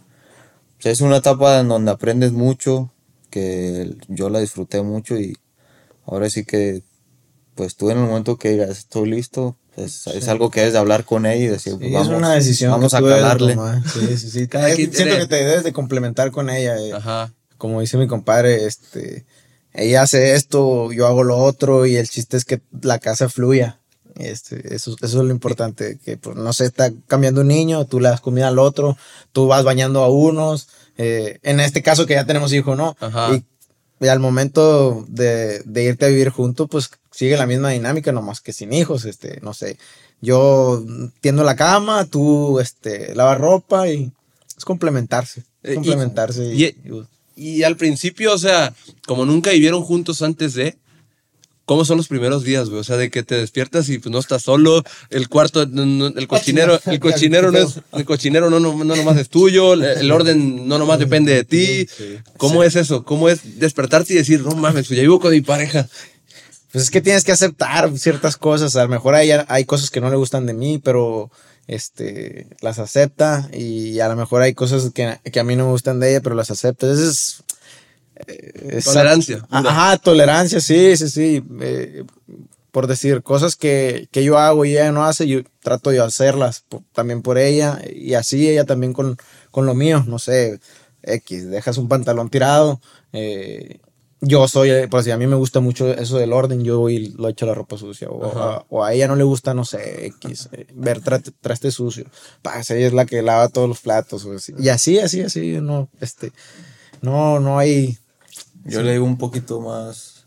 pues, 0.82 0.94
es 0.94 1.02
una 1.02 1.18
etapa 1.18 1.60
en 1.60 1.68
donde 1.70 1.92
aprendes 1.92 2.32
mucho, 2.32 2.92
que 3.30 3.96
yo 4.08 4.30
la 4.30 4.40
disfruté 4.40 4.82
mucho 4.82 5.18
y 5.20 5.38
ahora 6.06 6.30
sí 6.30 6.44
que 6.46 6.84
pues 7.56 7.76
tú 7.76 7.90
en 7.90 7.98
el 8.00 8.04
momento 8.06 8.38
que 8.38 8.50
digas 8.52 8.70
estoy 8.72 9.10
listo, 9.10 9.56
pues, 9.76 10.08
es 10.08 10.28
algo 10.28 10.50
que 10.50 10.62
debes 10.62 10.74
de 10.74 10.80
hablar 10.80 11.04
con 11.06 11.26
ella 11.26 11.44
y 11.44 11.48
decir, 11.48 11.74
Sí, 11.80 11.88
es 11.88 11.94
vamos, 11.94 12.08
una 12.10 12.34
decisión 12.34 12.72
vamos 12.72 12.92
que 12.92 12.98
a 12.98 13.02
calarle. 13.02 13.58
Sí, 13.94 14.18
sí, 14.18 14.30
sí. 14.30 14.48
Cada 14.48 14.70
Es- 14.70 14.76
quien 14.76 14.94
Siento 14.94 15.18
que 15.18 15.28
te 15.28 15.36
debes 15.36 15.64
de 15.64 15.74
complementar 15.74 16.32
con 16.32 16.50
ella. 16.50 16.78
eh. 16.80 16.94
Ajá. 16.94 17.34
Como 17.58 17.82
dice 17.82 17.98
mi 17.98 18.08
compadre, 18.08 18.66
este, 18.66 19.26
ella 19.74 20.02
hace 20.04 20.36
esto, 20.36 20.92
yo 20.92 21.08
hago 21.08 21.24
lo 21.24 21.38
otro 21.38 21.86
y 21.86 21.96
el 21.98 22.10
chiste 22.10 22.38
es 22.38 22.46
que 22.46 22.62
la 22.82 23.00
casa 23.00 23.30
fluya. 23.30 23.80
Este, 24.16 24.74
eso, 24.74 24.92
eso 25.02 25.20
es 25.20 25.26
lo 25.26 25.32
importante, 25.32 25.98
que 26.04 26.16
pues, 26.16 26.38
no 26.38 26.54
se 26.54 26.66
está 26.66 26.90
cambiando 27.08 27.42
un 27.42 27.48
niño, 27.50 27.86
tú 27.86 28.00
le 28.00 28.08
das 28.08 28.22
comida 28.22 28.48
al 28.48 28.60
otro, 28.60 28.98
tú 29.34 29.48
vas 29.48 29.66
bañando 29.66 30.04
a 30.04 30.10
unos, 30.10 30.70
eh, 30.98 31.40
en 31.44 31.60
este 31.60 31.82
caso 31.82 32.06
que 32.06 32.14
ya 32.14 32.26
tenemos 32.26 32.54
hijo, 32.54 32.76
¿no? 32.78 32.96
Ajá. 33.02 33.34
Y, 33.34 33.44
y 34.00 34.08
al 34.08 34.20
momento 34.20 35.06
de, 35.08 35.60
de 35.66 35.84
irte 35.84 36.06
a 36.06 36.10
vivir 36.10 36.30
juntos, 36.30 36.68
pues 36.70 36.90
sigue 37.12 37.38
la 37.38 37.46
misma 37.48 37.70
dinámica, 37.72 38.12
nomás 38.12 38.42
que 38.42 38.54
sin 38.54 38.74
hijos, 38.74 39.06
este, 39.06 39.40
no 39.42 39.54
sé. 39.54 39.78
Yo 40.22 40.84
tiendo 41.22 41.44
la 41.44 41.56
cama, 41.56 42.06
tú 42.06 42.60
este, 42.60 43.14
lavas 43.16 43.40
ropa 43.40 43.88
y 43.90 44.12
es 44.58 44.66
complementarse. 44.66 45.44
Eh, 45.64 45.72
y- 45.72 45.76
complementarse. 45.76 46.46
y- 46.54 46.64
y- 46.66 47.08
Y 47.38 47.64
al 47.64 47.76
principio, 47.76 48.34
o 48.34 48.38
sea, 48.38 48.74
como 49.06 49.26
nunca 49.26 49.52
vivieron 49.52 49.82
juntos 49.84 50.22
antes 50.22 50.54
de, 50.54 50.78
¿cómo 51.66 51.84
son 51.86 51.98
los 51.98 52.08
primeros 52.08 52.44
días, 52.44 52.70
güey? 52.70 52.80
O 52.80 52.84
sea, 52.84 52.98
de 52.98 53.10
que 53.10 53.24
te 53.24 53.36
despiertas 53.36 53.90
y 53.90 53.98
pues 54.00 54.12
no 54.12 54.20
estás 54.20 54.44
solo, 54.44 54.84
el 55.10 55.28
cuarto, 55.30 55.66
no- 55.66 55.86
no- 55.86 56.08
el 56.08 56.28
cochinero, 56.28 56.80
el 56.86 57.00
cochinero 57.00 57.52
no 57.52 57.58
es, 57.60 57.80
el 57.94 58.06
cochinero 58.06 58.50
no, 58.50 58.60
no, 58.60 58.84
no 58.84 58.96
nomás 58.96 59.18
es 59.18 59.30
tuyo, 59.30 59.74
el, 59.74 60.12
orden 60.12 60.68
no 60.68 60.78
nomás 60.78 61.00
depende 61.00 61.34
de 61.34 61.44
ti. 61.44 61.88
¿Cómo 62.38 62.64
es 62.64 62.76
eso? 62.76 63.04
¿Cómo 63.04 63.30
es 63.30 63.60
despertarte 63.60 64.14
y 64.14 64.18
decir, 64.18 64.42
no 64.42 64.52
mames, 64.56 64.88
pues 64.88 64.98
ya 64.98 65.02
vivo 65.02 65.20
con 65.20 65.32
mi 65.32 65.42
pareja? 65.42 65.88
Pues 66.72 66.84
es 66.84 66.90
que 66.92 67.02
tienes 67.02 67.24
que 67.24 67.32
aceptar 67.32 67.90
ciertas 67.98 68.36
cosas. 68.38 68.76
A 68.76 68.84
lo 68.84 68.90
mejor 68.90 69.16
hay, 69.16 69.32
hay 69.32 69.64
cosas 69.66 69.90
que 69.90 70.02
no 70.02 70.10
le 70.10 70.18
gustan 70.18 70.46
de 70.46 70.54
mí, 70.54 70.78
pero 70.84 71.32
este 71.68 72.48
las 72.62 72.80
acepta. 72.80 73.50
Y 73.54 74.00
a 74.02 74.08
lo 74.10 74.16
mejor 74.16 74.42
hay 74.42 74.54
cosas 74.54 74.92
que, 74.94 75.18
que 75.32 75.40
a 75.40 75.44
mí 75.44 75.56
no 75.56 75.66
me 75.66 75.72
gustan 75.72 76.00
de 76.00 76.10
ella, 76.12 76.22
pero 76.22 76.36
las 76.36 76.52
acepta. 76.52 76.92
Eso 76.92 77.10
es. 77.10 77.44
Eh, 78.28 78.80
Tolerancia. 78.84 79.46
Ajá, 79.50 79.98
tolerancia, 79.98 80.60
sí, 80.60 80.96
sí, 80.98 81.10
sí. 81.10 81.44
Eh, 81.62 82.04
por 82.72 82.88
decir, 82.88 83.22
cosas 83.24 83.56
que, 83.56 84.08
que 84.12 84.24
yo 84.24 84.38
hago 84.38 84.66
y 84.66 84.72
ella 84.72 84.92
no 84.92 85.06
hace, 85.06 85.28
yo 85.28 85.40
trato 85.62 85.92
de 85.92 86.02
hacerlas 86.02 86.66
también 86.94 87.22
por 87.22 87.38
ella. 87.38 87.80
Y 87.94 88.16
así 88.16 88.50
ella 88.50 88.66
también 88.66 88.92
con, 88.94 89.18
con 89.52 89.66
lo 89.66 89.74
mío. 89.74 90.04
No 90.08 90.20
sé, 90.20 90.60
X, 91.04 91.50
dejas 91.50 91.78
un 91.78 91.88
pantalón 91.88 92.30
tirado. 92.30 92.82
eh, 93.14 93.80
yo 94.22 94.48
soy, 94.48 94.72
eh, 94.72 94.88
pues 94.90 95.06
si 95.06 95.12
a 95.12 95.18
mí 95.18 95.28
me 95.28 95.36
gusta 95.36 95.60
mucho 95.60 95.92
eso 95.94 96.18
del 96.18 96.34
orden, 96.34 96.64
yo 96.64 96.80
voy 96.80 96.96
y 96.96 97.08
lo 97.12 97.30
echo 97.30 97.46
la 97.46 97.54
ropa 97.54 97.78
sucia. 97.78 98.10
O 98.10 98.26
a, 98.26 98.66
o 98.70 98.84
a 98.84 98.92
ella 98.94 99.08
no 99.08 99.16
le 99.16 99.24
gusta, 99.24 99.54
no 99.54 99.66
sé, 99.66 100.06
X, 100.08 100.50
eh, 100.54 100.66
ver 100.74 101.00
traste, 101.02 101.32
traste 101.42 101.70
sucio. 101.70 102.06
Pues 102.42 102.70
ella 102.72 102.88
es 102.88 102.94
la 102.94 103.06
que 103.06 103.22
lava 103.22 103.50
todos 103.50 103.70
los 103.70 103.82
platos. 103.82 104.26
o 104.26 104.34
así. 104.34 104.54
Y 104.58 104.70
así, 104.70 104.98
así, 105.00 105.22
así, 105.22 105.60
no, 105.62 105.90
este, 106.02 106.32
no, 107.02 107.40
no 107.40 107.60
hay. 107.60 107.98
Yo 108.66 108.82
le 108.82 108.94
digo 108.94 109.06
un 109.06 109.18
poquito 109.18 109.62
más, 109.62 110.26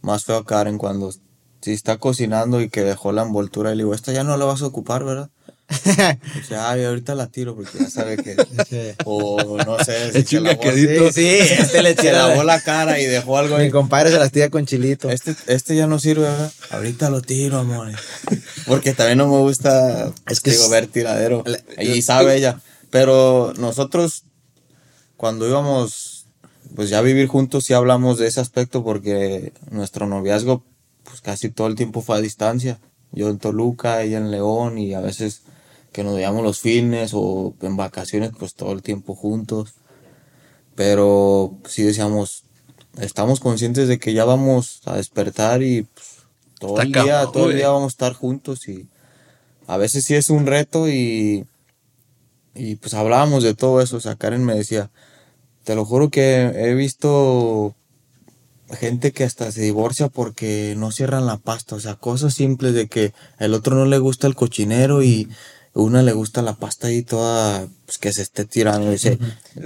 más 0.00 0.24
feo 0.24 0.36
a 0.36 0.44
Karen 0.46 0.78
cuando 0.78 1.12
si 1.60 1.72
está 1.72 1.96
cocinando 1.98 2.60
y 2.60 2.68
que 2.68 2.82
dejó 2.82 3.10
la 3.12 3.22
envoltura 3.22 3.72
y 3.72 3.76
le 3.76 3.82
digo, 3.82 3.94
esta 3.94 4.12
ya 4.12 4.22
no 4.22 4.36
la 4.36 4.44
vas 4.44 4.62
a 4.62 4.66
ocupar, 4.66 5.02
¿verdad? 5.04 5.30
Dice, 6.34 6.56
ay, 6.56 6.84
ahorita 6.84 7.14
la 7.14 7.28
tiro 7.28 7.56
porque 7.56 7.78
ya 7.78 7.88
sabe 7.88 8.18
que... 8.18 8.36
O 9.06 9.56
no 9.64 9.82
sé, 9.82 10.12
si 10.22 10.22
se 10.24 10.38
un 10.38 10.44
lavó. 10.44 10.62
Sí, 10.62 10.86
sí, 11.12 11.26
este 11.26 11.82
le 11.82 11.96
se 11.96 12.12
lavó 12.12 12.44
la 12.44 12.60
cara 12.60 13.00
y 13.00 13.06
dejó 13.06 13.38
algo 13.38 13.56
ahí. 13.56 13.66
Mi 13.66 13.70
compadre 13.72 14.10
se 14.10 14.18
las 14.18 14.30
tira 14.30 14.50
con 14.50 14.66
chilito. 14.66 15.08
Este, 15.10 15.34
este 15.46 15.74
ya 15.74 15.86
no 15.86 15.98
sirve, 15.98 16.24
¿verdad? 16.24 16.52
Ahorita 16.70 17.08
lo 17.08 17.22
tiro, 17.22 17.58
amor. 17.58 17.90
Porque 18.66 18.92
también 18.92 19.16
no 19.18 19.26
me 19.26 19.38
gusta, 19.38 20.12
Es 20.26 20.40
que 20.40 20.50
digo, 20.50 20.64
es- 20.64 20.70
ver 20.70 20.86
tiradero. 20.86 21.42
Y 21.80 22.02
sabe 22.02 22.36
ella. 22.36 22.60
Pero 22.90 23.54
nosotros, 23.56 24.24
cuando 25.16 25.48
íbamos, 25.48 26.13
pues 26.74 26.90
ya 26.90 27.00
vivir 27.00 27.28
juntos, 27.28 27.64
sí 27.64 27.72
hablamos 27.72 28.18
de 28.18 28.26
ese 28.26 28.40
aspecto 28.40 28.82
porque 28.82 29.52
nuestro 29.70 30.06
noviazgo, 30.06 30.64
pues 31.04 31.20
casi 31.20 31.50
todo 31.50 31.68
el 31.68 31.76
tiempo 31.76 32.02
fue 32.02 32.16
a 32.16 32.20
distancia. 32.20 32.80
Yo 33.12 33.28
en 33.28 33.38
Toluca, 33.38 34.02
ella 34.02 34.18
en 34.18 34.30
León 34.30 34.78
y 34.78 34.94
a 34.94 35.00
veces 35.00 35.42
que 35.92 36.02
nos 36.02 36.16
veíamos 36.16 36.42
los 36.42 36.58
fines 36.58 37.12
o 37.14 37.54
en 37.60 37.76
vacaciones, 37.76 38.32
pues 38.36 38.54
todo 38.54 38.72
el 38.72 38.82
tiempo 38.82 39.14
juntos. 39.14 39.74
Pero 40.74 41.56
sí 41.68 41.84
decíamos, 41.84 42.42
estamos 42.98 43.38
conscientes 43.38 43.86
de 43.86 44.00
que 44.00 44.12
ya 44.12 44.24
vamos 44.24 44.82
a 44.86 44.96
despertar 44.96 45.62
y 45.62 45.82
pues, 45.82 46.08
todo 46.58 46.80
el 46.80 46.90
día, 46.90 47.26
todo 47.32 47.50
el 47.50 47.56
día 47.56 47.68
vamos 47.68 47.92
a 47.92 47.94
estar 47.94 48.12
juntos 48.14 48.66
y 48.66 48.88
a 49.68 49.76
veces 49.76 50.04
sí 50.04 50.14
es 50.14 50.28
un 50.30 50.46
reto 50.46 50.88
y, 50.88 51.46
y 52.56 52.74
pues 52.76 52.94
hablábamos 52.94 53.44
de 53.44 53.54
todo 53.54 53.80
eso. 53.80 53.98
O 53.98 54.00
sea, 54.00 54.16
Karen 54.16 54.44
me 54.44 54.54
decía, 54.54 54.90
te 55.64 55.74
lo 55.74 55.84
juro 55.84 56.10
que 56.10 56.52
he 56.54 56.74
visto 56.74 57.74
gente 58.70 59.12
que 59.12 59.24
hasta 59.24 59.50
se 59.52 59.62
divorcia 59.62 60.08
porque 60.08 60.74
no 60.76 60.90
cierran 60.90 61.26
la 61.26 61.38
pasta, 61.38 61.76
o 61.76 61.80
sea, 61.80 61.94
cosas 61.94 62.34
simples 62.34 62.74
de 62.74 62.88
que 62.88 63.12
el 63.38 63.54
otro 63.54 63.76
no 63.76 63.84
le 63.84 63.98
gusta 63.98 64.26
el 64.26 64.34
cochinero 64.34 65.02
y 65.02 65.28
una 65.74 66.02
le 66.02 66.12
gusta 66.12 66.42
la 66.42 66.54
pasta 66.54 66.88
ahí 66.88 67.02
toda, 67.02 67.66
pues 67.86 67.98
que 67.98 68.12
se 68.12 68.22
esté 68.22 68.44
tirando. 68.44 68.90
Dice, 68.90 69.18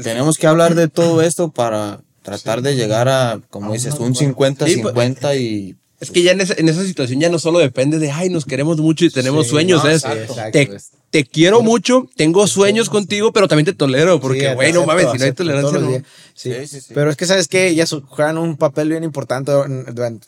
tenemos 0.02 0.38
que 0.38 0.46
hablar 0.46 0.74
de 0.74 0.88
todo 0.88 1.22
esto 1.22 1.50
para 1.50 2.00
tratar 2.22 2.62
de 2.62 2.76
llegar 2.76 3.08
a, 3.08 3.40
como 3.50 3.72
dices, 3.72 3.94
un 3.98 4.14
50-50 4.14 4.92
pues, 5.20 5.40
y 5.40 5.76
es 6.00 6.12
que 6.12 6.22
ya 6.22 6.30
en 6.30 6.40
esa, 6.40 6.54
en 6.56 6.68
esa, 6.68 6.84
situación 6.84 7.18
ya 7.18 7.28
no 7.28 7.40
solo 7.40 7.58
depende 7.58 7.98
de, 7.98 8.12
ay, 8.12 8.28
nos 8.28 8.44
queremos 8.44 8.78
mucho 8.78 9.04
y 9.04 9.10
tenemos 9.10 9.48
sueños, 9.48 9.84
es, 9.84 10.04
te, 10.52 10.70
te, 11.10 11.24
quiero 11.24 11.60
mucho, 11.60 12.08
tengo 12.14 12.46
sueños 12.46 12.88
contigo, 12.88 13.32
pero 13.32 13.48
también 13.48 13.66
te 13.66 13.72
tolero, 13.72 14.20
porque, 14.20 14.54
güey, 14.54 14.72
no 14.72 14.86
mames, 14.86 15.10
si 15.10 15.18
no 15.18 15.24
hay 15.24 15.32
tolerancia, 15.32 15.78
no. 15.78 16.02
Sí. 16.34 16.52
Pero 16.94 17.10
es 17.10 17.16
que, 17.16 17.26
¿sabes 17.26 17.48
qué? 17.48 17.74
Ya 17.74 17.84
juegan 17.86 18.38
un 18.38 18.56
papel 18.56 18.90
bien 18.90 19.02
importante 19.02 19.50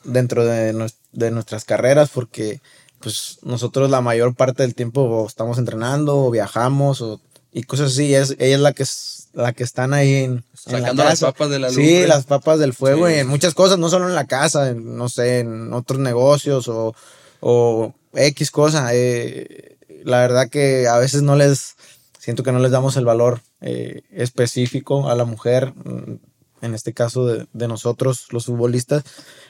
dentro 0.02 0.44
de, 0.44 0.90
de 1.12 1.30
nuestras 1.30 1.64
carreras, 1.64 2.10
porque, 2.12 2.60
pues, 2.98 3.38
nosotros 3.42 3.90
la 3.90 4.00
mayor 4.00 4.34
parte 4.34 4.64
del 4.64 4.74
tiempo 4.74 5.24
estamos 5.28 5.56
entrenando, 5.58 6.18
o 6.18 6.30
viajamos, 6.32 7.00
o, 7.00 7.20
y 7.52 7.62
cosas 7.62 7.92
así, 7.92 8.12
es, 8.12 8.32
ella 8.40 8.56
es 8.56 8.60
la 8.60 8.72
que 8.72 8.82
es 8.82 9.19
la 9.32 9.52
que 9.52 9.62
están 9.62 9.94
ahí 9.94 10.14
en, 10.14 10.44
Sacando 10.54 11.04
las 11.04 11.20
papas 11.20 11.50
de 11.50 11.58
la 11.58 11.68
luz. 11.68 11.76
Sí, 11.76 12.06
las 12.06 12.26
papas 12.26 12.58
del 12.58 12.72
fuego 12.72 13.08
y 13.08 13.14
en 13.14 13.28
muchas 13.28 13.54
cosas, 13.54 13.78
no 13.78 13.88
solo 13.88 14.08
en 14.08 14.14
la 14.14 14.26
casa, 14.26 14.74
no 14.74 15.08
sé, 15.08 15.40
en 15.40 15.72
otros 15.72 16.00
negocios 16.00 16.68
o, 16.68 16.94
o 17.40 17.94
X 18.14 18.50
cosa. 18.50 18.90
Eh, 18.92 19.76
la 20.04 20.20
verdad 20.20 20.48
que 20.48 20.88
a 20.88 20.98
veces 20.98 21.22
no 21.22 21.36
les, 21.36 21.76
siento 22.18 22.42
que 22.42 22.52
no 22.52 22.58
les 22.58 22.72
damos 22.72 22.96
el 22.96 23.04
valor 23.04 23.40
eh, 23.60 24.02
específico 24.10 25.08
a 25.08 25.14
la 25.14 25.24
mujer, 25.24 25.72
mm, 25.74 26.18
en 26.62 26.74
este 26.74 26.92
caso 26.92 27.26
de, 27.26 27.46
de 27.52 27.68
nosotros, 27.68 28.26
los 28.30 28.46
futbolistas, 28.46 29.04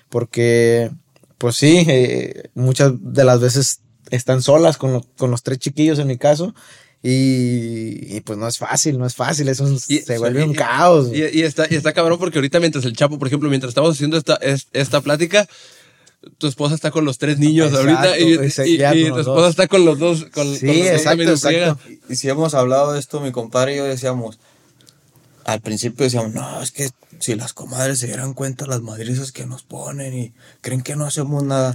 porque, 0.09 0.91
pues 1.39 1.57
sí, 1.57 1.85
eh, 1.89 2.51
muchas 2.55 2.93
de 3.01 3.25
las 3.25 3.41
veces 3.41 3.81
están 4.11 4.43
solas 4.43 4.77
con, 4.77 5.03
con 5.17 5.31
los 5.31 5.43
tres 5.43 5.59
chiquillos 5.59 5.99
en 5.99 6.09
mi 6.09 6.19
caso 6.19 6.55
y, 7.03 8.21
pues 8.21 8.39
no 8.39 8.47
es 8.47 8.59
fácil, 8.59 8.99
no 8.99 9.07
es 9.07 9.15
fácil, 9.15 9.49
eso 9.49 9.67
se 9.79 10.19
vuelve 10.19 10.45
un 10.45 10.55
caos. 10.55 11.09
Y, 11.13 11.43
está, 11.43 11.67
y 11.71 11.75
está 11.75 11.93
cabrón 11.95 12.19
porque 12.19 12.39
ahorita 12.39 12.61
mientras 12.61 12.85
el 12.85 12.95
Chapo, 12.95 13.19
por 13.19 13.29
ejemplo, 13.29 13.49
mientras 13.49 13.71
estamos 13.71 13.95
haciendo 13.95 14.19
esta, 14.19 14.39
esta 14.73 15.01
plática, 15.01 15.49
tu 16.37 16.47
esposa 16.47 16.75
está 16.75 16.91
con 16.91 17.07
los 17.07 17.17
tres 17.17 17.39
niños 17.39 17.73
ahorita 17.73 18.19
y, 18.19 18.37
tu 18.37 19.19
esposa 19.19 19.49
está 19.49 19.67
con 19.67 19.87
los 19.87 19.99
dos. 19.99 20.27
Con, 20.27 20.55
sí, 20.55 20.83
exacto, 20.83 21.23
exacto. 21.23 21.79
Y, 22.11 22.17
si 22.17 22.29
hemos 22.29 22.53
hablado 22.53 22.93
de 22.93 23.01
esto, 23.01 23.21
mi 23.21 23.33
compadre 23.33 23.75
y 23.75 23.77
yo 23.79 23.85
decíamos, 23.85 24.39
al 25.45 25.63
principio 25.63 26.05
decíamos, 26.05 26.35
no, 26.35 26.63
es 26.63 26.71
que 26.71 26.91
si 27.19 27.35
las 27.35 27.55
comadres 27.55 27.99
se 27.99 28.09
dieran 28.09 28.35
cuenta 28.35 28.67
las 28.67 28.83
madrizas 28.83 29.33
que 29.33 29.47
nos 29.47 29.63
ponen 29.63 30.13
y 30.13 30.33
creen 30.61 30.83
que 30.83 30.97
no 30.97 31.07
hacemos 31.07 31.43
nada, 31.45 31.75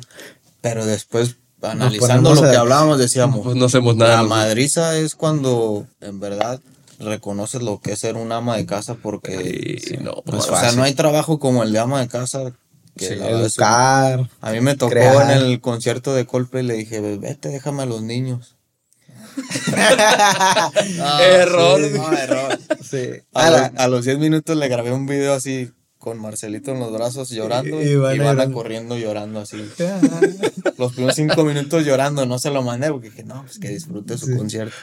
pero 0.62 0.86
después 0.86 1.38
analizando 1.72 2.34
lo 2.34 2.42
que 2.42 2.56
hablábamos, 2.56 3.00
decíamos, 3.00 3.42
pues 3.44 3.56
no 3.56 3.66
hacemos 3.66 3.96
nada. 3.96 4.22
La 4.22 4.24
madriza 4.24 4.98
es 4.98 5.16
cuando 5.16 5.86
en 6.02 6.20
verdad 6.20 6.60
reconoces 7.00 7.62
lo 7.62 7.80
que 7.80 7.94
es 7.94 8.00
ser 8.00 8.16
un 8.16 8.32
ama 8.32 8.56
de 8.58 8.66
casa 8.66 8.96
porque 8.96 10.00
no, 10.02 10.24
o 10.26 10.42
sea, 10.42 10.72
no 10.74 10.84
hay 10.84 10.94
trabajo 10.94 11.40
como 11.40 11.64
el 11.64 11.74
de 11.74 11.80
ama 11.80 12.00
de 12.00 12.08
casa 12.08 12.54
que 12.96 13.08
educar. 13.08 14.30
A 14.42 14.52
mí 14.52 14.62
me 14.62 14.76
tocó 14.76 14.96
en 14.96 15.30
el 15.30 15.60
concierto 15.62 16.14
de 16.14 16.26
Coldplay 16.26 16.64
le 16.64 16.76
dije, 16.76 17.00
vete, 17.18 17.50
déjame 17.50 17.84
a 17.84 17.86
los 17.86 18.02
niños. 18.02 18.56
error. 21.20 21.82
error. 21.82 22.60
A, 23.34 23.72
a, 23.76 23.88
los 23.90 24.06
10 24.06 24.20
minutos 24.20 24.56
le 24.56 24.70
grabé 24.70 24.94
un 24.94 25.06
video 25.06 25.34
así 25.34 25.72
con 26.06 26.20
Marcelito 26.20 26.70
en 26.70 26.80
los 26.80 26.94
brazos 26.94 27.32
llorando 27.32 27.82
y, 27.82 27.96
van 27.96 28.54
corriendo 28.54 28.96
llorando 28.96 29.40
así. 29.40 29.58
los 30.78 30.94
primeros 30.94 31.16
cinco 31.16 31.44
minutos 31.44 31.84
llorando, 31.84 32.28
no 32.28 32.38
se 32.38 32.52
lo 32.52 32.62
mandé 32.62 32.92
porque 32.92 33.10
dije, 33.10 33.24
no, 33.24 33.42
pues 33.42 33.58
que 33.58 33.70
disfrute 33.70 34.16
su 34.16 34.38
concierto. 34.38 34.76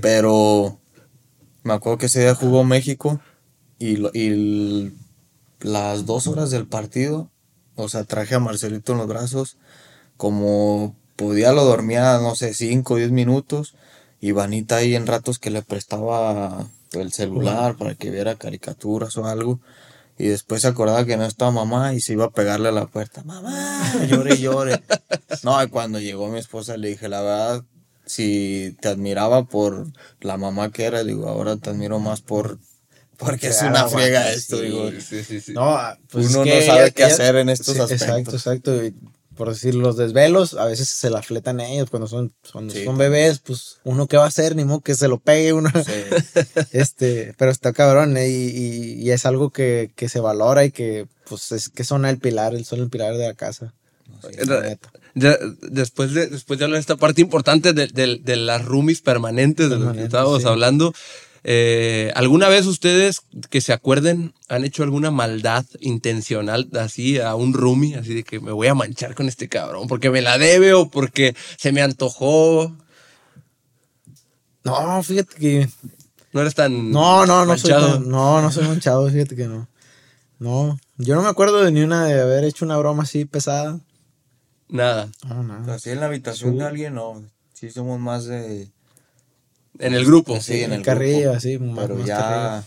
Pero 0.00 0.80
me 1.62 1.74
acuerdo 1.74 1.98
que 1.98 2.06
ese 2.06 2.22
día 2.22 2.34
jugó 2.34 2.64
México 2.64 3.20
y, 3.78 4.04
y 4.18 4.92
las 5.60 6.06
dos 6.06 6.26
horas 6.26 6.50
del 6.50 6.66
partido, 6.66 7.30
o 7.76 7.88
sea, 7.88 8.02
traje 8.02 8.34
a 8.34 8.40
Marcelito 8.40 8.90
en 8.90 8.98
los 8.98 9.06
brazos, 9.06 9.58
como 10.16 10.96
podía 11.14 11.52
lo 11.52 11.64
dormía, 11.64 12.18
no 12.18 12.34
sé, 12.34 12.52
cinco 12.52 12.94
o 12.94 12.96
diez 12.96 13.12
minutos, 13.12 13.76
y 14.20 14.32
Vanita 14.32 14.78
ahí 14.78 14.96
en 14.96 15.06
ratos 15.06 15.38
que 15.38 15.50
le 15.50 15.62
prestaba 15.62 16.66
el 16.94 17.12
celular 17.12 17.76
para 17.76 17.94
que 17.94 18.10
viera 18.10 18.34
caricaturas 18.34 19.16
o 19.18 19.26
algo. 19.26 19.60
Y 20.22 20.28
después 20.28 20.62
se 20.62 20.68
acordaba 20.68 21.04
que 21.04 21.16
no 21.16 21.26
estaba 21.26 21.50
mamá 21.50 21.94
y 21.94 22.00
se 22.00 22.12
iba 22.12 22.26
a 22.26 22.30
pegarle 22.30 22.68
a 22.68 22.70
la 22.70 22.86
puerta. 22.86 23.24
Mamá, 23.24 24.06
llore, 24.08 24.38
llore. 24.38 24.80
no, 25.42 25.60
y 25.60 25.66
cuando 25.66 25.98
llegó 25.98 26.28
mi 26.28 26.38
esposa 26.38 26.76
le 26.76 26.90
dije, 26.90 27.08
la 27.08 27.22
verdad, 27.22 27.64
si 28.06 28.76
te 28.80 28.86
admiraba 28.86 29.42
por 29.46 29.88
la 30.20 30.36
mamá 30.36 30.70
que 30.70 30.84
era, 30.84 31.02
digo, 31.02 31.28
ahora 31.28 31.56
te 31.56 31.70
admiro 31.70 31.98
más 31.98 32.20
por 32.20 32.60
porque 33.16 33.48
es 33.48 33.62
una 33.62 33.88
friega 33.88 34.30
esto, 34.30 34.60
digo. 34.60 34.92
Sí, 34.92 35.24
sí, 35.24 35.40
sí. 35.40 35.54
No, 35.54 35.76
pues 36.08 36.28
Uno 36.28 36.44
no 36.44 36.62
sabe 36.62 36.92
qué 36.92 37.02
hacer 37.02 37.34
en 37.34 37.48
estos 37.48 37.80
aspectos. 37.80 38.34
Exacto, 38.34 38.76
exacto 38.76 38.98
por 39.36 39.48
decir, 39.48 39.74
los 39.74 39.96
desvelos, 39.96 40.54
a 40.54 40.66
veces 40.66 40.88
se 40.88 41.10
la 41.10 41.22
fletan 41.22 41.60
ellos 41.60 41.90
cuando 41.90 42.06
son, 42.06 42.32
son 42.42 42.98
bebés, 42.98 43.38
pues 43.38 43.78
uno 43.84 44.06
qué 44.06 44.16
va 44.16 44.24
a 44.24 44.28
hacer, 44.28 44.54
ni 44.56 44.64
modo 44.64 44.80
que 44.80 44.94
se 44.94 45.08
lo 45.08 45.18
pegue 45.18 45.52
uno. 45.52 45.70
este, 46.72 47.34
pero 47.38 47.50
está 47.50 47.72
cabrón, 47.72 48.16
¿eh? 48.16 48.28
y, 48.28 49.10
es 49.10 49.26
algo 49.26 49.50
que, 49.50 49.90
se 50.08 50.20
valora 50.20 50.64
y 50.64 50.70
que, 50.70 51.06
pues, 51.28 51.52
es 51.52 51.68
que 51.68 51.84
son 51.84 52.04
el 52.04 52.18
pilar, 52.18 52.62
son 52.64 52.80
el 52.80 52.90
pilar 52.90 53.16
de 53.16 53.26
la 53.26 53.34
casa. 53.34 53.74
después, 55.14 56.12
de, 56.14 56.26
después 56.26 56.58
de 56.58 56.64
hablar 56.64 56.76
de 56.76 56.80
esta 56.80 56.96
parte 56.96 57.20
importante 57.20 57.72
de, 57.72 57.86
de, 57.86 58.36
las 58.36 58.64
roomies 58.64 59.00
permanentes 59.00 59.70
de 59.70 59.78
las 59.78 59.96
que 59.96 60.04
estábamos 60.04 60.44
hablando, 60.44 60.92
eh, 61.44 62.12
¿Alguna 62.14 62.48
vez 62.48 62.66
ustedes 62.66 63.22
que 63.50 63.60
se 63.60 63.72
acuerden 63.72 64.32
han 64.48 64.64
hecho 64.64 64.84
alguna 64.84 65.10
maldad 65.10 65.64
intencional 65.80 66.68
así 66.78 67.18
a 67.18 67.34
un 67.34 67.52
roomie? 67.52 67.96
Así 67.96 68.14
de 68.14 68.22
que 68.22 68.38
me 68.38 68.52
voy 68.52 68.68
a 68.68 68.74
manchar 68.74 69.14
con 69.14 69.28
este 69.28 69.48
cabrón 69.48 69.88
porque 69.88 70.10
me 70.10 70.22
la 70.22 70.38
debe 70.38 70.72
o 70.72 70.88
porque 70.88 71.34
se 71.56 71.72
me 71.72 71.82
antojó. 71.82 72.76
No, 74.64 75.02
fíjate 75.02 75.34
que. 75.36 75.68
No 76.32 76.40
eres 76.40 76.54
tan. 76.54 76.90
No, 76.92 77.26
no, 77.26 77.44
no 77.44 77.58
soy. 77.58 77.72
no, 78.06 78.40
no 78.40 78.52
soy 78.52 78.66
manchado, 78.68 79.08
fíjate 79.10 79.34
que 79.34 79.46
no. 79.46 79.68
No, 80.38 80.78
yo 80.96 81.14
no 81.14 81.22
me 81.22 81.28
acuerdo 81.28 81.62
de 81.62 81.70
ni 81.70 81.82
una 81.82 82.04
de 82.06 82.20
haber 82.20 82.44
hecho 82.44 82.64
una 82.64 82.76
broma 82.76 83.02
así 83.02 83.24
pesada. 83.24 83.78
Nada. 84.68 85.08
No, 85.28 85.42
nada. 85.42 85.74
Así 85.74 85.90
en 85.90 86.00
la 86.00 86.06
habitación 86.06 86.56
de 86.56 86.64
alguien, 86.64 86.94
no. 86.94 87.22
Sí, 87.52 87.70
somos 87.70 88.00
más 88.00 88.24
de 88.24 88.70
en 89.82 89.94
el 89.94 90.04
grupo. 90.04 90.40
Sí, 90.40 90.62
en 90.62 90.72
el 90.72 90.82
carrillo, 90.82 91.32
así. 91.32 91.58
Pero 91.58 92.04
ya 92.04 92.64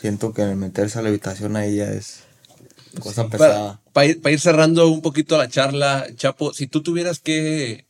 siento 0.00 0.32
que 0.32 0.44
meterse 0.54 0.98
a 0.98 1.02
la 1.02 1.08
habitación 1.08 1.56
ahí 1.56 1.76
ya 1.76 1.90
es 1.90 2.20
cosa 3.00 3.28
pesada. 3.28 3.80
Para, 3.92 4.06
ir, 4.06 4.40
cerrando 4.40 4.88
un 4.88 5.00
poquito 5.00 5.38
la 5.38 5.48
charla, 5.48 6.06
Chapo, 6.16 6.52
si 6.52 6.66
tú 6.66 6.82
tuvieras 6.82 7.20
que 7.20 7.86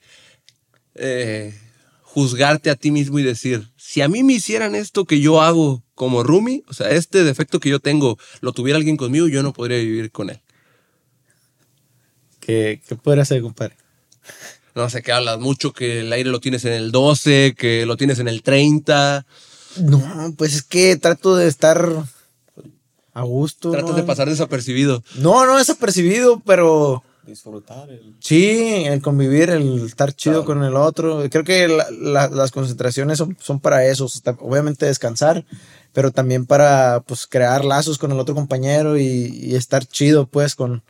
eh, 0.95 1.55
juzgarte 2.03 2.71
a 2.71 2.77
ti 2.77 2.91
mismo 2.91 3.19
y 3.19 3.23
decir, 3.23 3.69
si 3.77 4.03
a 4.03 4.09
mí 4.09 4.23
me 4.23 4.35
hicieran 4.35 4.75
esto 4.75 5.05
que 5.05 5.21
yo 5.21 5.41
hago 5.41 5.83
como 5.95 6.23
Rumi, 6.23 6.63
o 6.69 6.75
sea, 6.75 6.91
este 6.91 7.25
defecto 7.25 7.61
que 7.61 7.71
yo 7.71 7.81
tengo, 7.81 8.19
lo 8.41 8.53
tuviera 8.53 8.77
alguien 8.77 8.97
conmigo, 8.97 9.29
yo 9.29 9.43
no 9.43 9.53
podría 9.53 9.79
vivir 9.79 10.11
con 10.11 10.31
él. 10.31 10.41
¿Qué, 12.41 12.83
qué 12.87 12.97
podría 12.97 13.23
hacer, 13.23 13.43
compadre? 13.43 13.77
No 14.79 14.89
sé, 14.89 15.03
que 15.03 15.13
hablas 15.13 15.39
mucho 15.39 15.73
que 15.73 16.01
el 16.01 16.13
aire 16.13 16.31
lo 16.31 16.41
tienes 16.41 16.65
en 16.65 16.73
el 16.73 16.93
12, 16.93 17.55
que 17.57 17.85
lo 17.85 17.97
tienes 17.97 18.19
en 18.19 18.29
el 18.29 18.43
30. 18.43 19.27
No, 19.81 20.35
pues 20.37 20.55
es 20.55 20.63
que 20.63 20.97
trato 20.97 21.37
de 21.37 21.49
estar 21.49 21.87
a 23.13 23.23
gusto. 23.23 23.71
Tratas 23.71 23.97
de 23.97 24.03
pasar 24.05 24.29
desapercibido. 24.29 25.03
No, 25.17 25.45
no 25.47 25.59
desapercibido, 25.59 26.41
pero... 26.47 27.03
Disfrutar. 27.27 27.91
El... 27.91 28.15
Sí, 28.21 28.85
el 28.87 29.03
convivir, 29.03 29.51
el 29.51 29.85
estar 29.85 30.15
chido 30.15 30.45
con 30.45 30.65
el 30.65 30.77
otro. 30.77 31.23
Creo 31.29 31.45
que 31.45 31.69
las 31.69 32.51
concentraciones 32.51 33.23
son, 33.39 33.61
para 33.61 33.85
eso. 33.85 34.09
Obviamente 34.41 34.87
descansar, 34.87 35.45
pero 35.93 36.11
también 36.11 36.47
para 36.47 37.01
pues 37.07 37.27
crear 37.27 37.65
lazos 37.65 37.99
con 37.99 38.13
el 38.13 38.19
otro 38.19 38.35
compañero 38.35 38.97
y, 38.97 39.03
y 39.03 39.57
estar 39.57 39.85
chido 39.85 40.27
pues 40.27 40.55
con, 40.55 40.83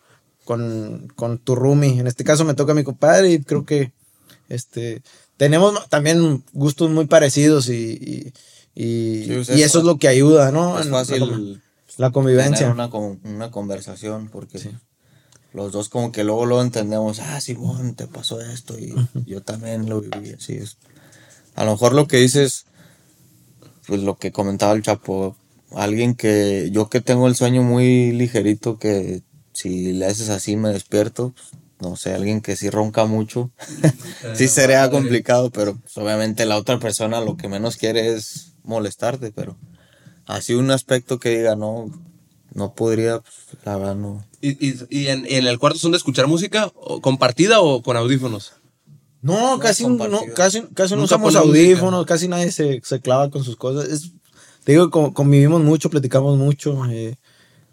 con, 0.48 1.12
con 1.14 1.36
tu 1.36 1.54
roomie. 1.54 1.98
En 2.00 2.06
este 2.06 2.24
caso 2.24 2.46
me 2.46 2.54
toca 2.54 2.72
a 2.72 2.74
mi 2.74 2.82
compadre 2.82 3.30
y 3.32 3.42
creo 3.42 3.66
que 3.66 3.92
este, 4.48 5.02
tenemos 5.36 5.86
también 5.90 6.42
gustos 6.54 6.88
muy 6.90 7.04
parecidos 7.04 7.68
y, 7.68 8.32
y, 8.74 8.82
y- 8.82 9.24
Sí, 9.24 9.30
y 9.32 9.34
es 9.40 9.48
eso 9.50 9.80
es 9.80 9.84
lo 9.84 9.98
que 9.98 10.08
ayuda, 10.08 10.50
¿no? 10.50 10.78
Es 10.80 10.86
En 10.86 10.92
la- 10.92 10.98
fácil 11.04 11.62
la 11.98 12.10
convivencia. 12.12 12.56
tener 12.60 12.72
una, 12.72 12.88
con- 12.88 13.20
una 13.24 13.50
conversación 13.50 14.30
porque 14.30 14.58
los 15.52 15.70
dos 15.70 15.90
como 15.90 16.12
que 16.12 16.24
luego 16.24 16.46
lo 16.46 16.62
entendemos, 16.62 17.18
ah, 17.20 17.42
Simón, 17.42 17.94
te 17.94 18.06
pasó 18.06 18.40
esto 18.40 18.78
y 18.78 18.94
yo 19.26 19.42
también 19.42 19.86
lo 19.86 20.00
viví, 20.00 20.30
así 20.32 20.54
es. 20.54 20.78
A 21.56 21.64
lo 21.66 21.72
mejor 21.72 21.92
lo 21.92 22.06
que 22.06 22.16
dices, 22.16 22.64
pues 23.86 24.00
lo 24.02 24.16
que 24.16 24.32
comentaba 24.32 24.72
el 24.72 24.80
Chapo, 24.82 25.36
alguien 25.74 26.14
que 26.14 26.70
yo 26.72 26.88
que 26.88 27.02
tengo 27.02 27.26
el 27.28 27.34
sueño 27.36 27.62
muy 27.62 28.12
ligerito 28.12 28.78
que 28.78 29.20
si 29.58 29.92
le 29.92 30.06
haces 30.06 30.28
así 30.28 30.56
me 30.56 30.70
despierto, 30.70 31.32
pues, 31.34 31.62
no 31.80 31.96
sé, 31.96 32.14
alguien 32.14 32.40
que 32.40 32.56
sí 32.56 32.70
ronca 32.70 33.04
mucho, 33.06 33.50
sí 34.34 34.48
sería 34.48 34.90
complicado, 34.90 35.50
pero 35.50 35.76
pues, 35.76 35.96
obviamente 35.98 36.46
la 36.46 36.56
otra 36.56 36.78
persona 36.78 37.20
lo 37.20 37.36
que 37.36 37.48
menos 37.48 37.76
quiere 37.76 38.14
es 38.14 38.52
molestarte, 38.64 39.32
pero 39.32 39.56
así 40.26 40.54
un 40.54 40.70
aspecto 40.70 41.18
que 41.18 41.36
diga, 41.36 41.56
no, 41.56 41.90
no 42.52 42.74
podría, 42.74 43.20
pues, 43.20 43.34
la 43.64 43.76
verdad 43.76 43.94
no. 43.96 44.24
¿Y, 44.40 44.50
y- 44.68 44.76
y 44.90 45.06
en, 45.08 45.26
y 45.28 45.34
en 45.34 45.46
el 45.46 45.58
cuarto 45.58 45.78
son 45.78 45.90
de 45.92 45.96
escuchar 45.98 46.26
música 46.28 46.70
o 46.74 47.00
compartida 47.00 47.60
o 47.60 47.82
con 47.82 47.96
audífonos? 47.96 48.52
No, 49.20 49.58
casi, 49.58 49.84
no, 49.84 50.20
casi, 50.34 50.62
casi 50.74 50.94
no 50.94 51.00
Nunca 51.02 51.16
usamos 51.16 51.34
audífonos, 51.34 52.06
casi 52.06 52.28
nadie 52.28 52.52
se, 52.52 52.80
se 52.84 53.00
clava 53.00 53.30
con 53.30 53.42
sus 53.42 53.56
cosas. 53.56 53.88
Es, 53.88 54.12
te 54.62 54.72
digo, 54.72 54.90
co- 54.90 55.12
convivimos 55.12 55.60
mucho, 55.62 55.90
platicamos 55.90 56.38
mucho, 56.38 56.84
eh, 56.86 57.16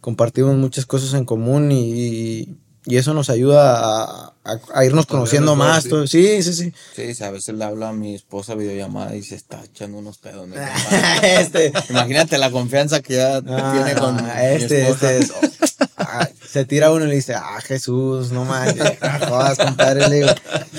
compartimos 0.05 0.55
muchas 0.55 0.85
cosas 0.85 1.15
en 1.15 1.25
común 1.25 1.71
y, 1.71 1.81
y- 1.91 2.55
y 2.87 2.97
eso 2.97 3.15
nos 3.15 3.31
ayuda 3.31 3.79
a, 3.79 4.33
a- 4.43 4.59
a 4.75 4.85
irnos 4.85 5.07
conociendo 5.07 5.55
mejor, 5.55 5.71
más. 5.73 5.83
sí. 5.83 5.89
todo. 5.89 6.05
Sí, 6.05 6.43
sí, 6.43 6.53
sí. 6.53 6.73
Sí, 7.15 7.23
a 7.23 7.31
veces 7.31 7.55
le 7.55 7.63
hablo 7.65 7.87
a 7.87 7.91
mi 7.93 8.13
esposa 8.13 8.53
videollamada 8.53 9.15
y 9.15 9.23
se 9.23 9.33
está 9.33 9.63
echando 9.65 9.97
unos 9.97 10.19
pedos. 10.19 10.47
¿no? 10.47 10.55
este, 11.23 11.73
Imagínate 11.89 12.37
la 12.37 12.51
confianza 12.51 13.01
que 13.01 13.15
ya 13.15 13.37
ah, 13.37 13.71
tiene 13.73 13.99
con 13.99 14.15
mi 14.17 14.29
este, 14.51 14.83
esposa. 14.83 15.11
este, 15.13 15.35
es- 15.65 15.75
ah, 15.97 16.29
se 16.47 16.65
tira 16.65 16.91
uno 16.91 17.05
y 17.05 17.07
le 17.07 17.15
dice, 17.15 17.33
ah, 17.33 17.59
Jesús, 17.63 18.31
no 18.31 18.45
manches, 18.45 18.99
no 19.01 19.27
jodas, 19.27 19.57
compadre, 19.57 20.07
le 20.07 20.15
digo, 20.17 20.29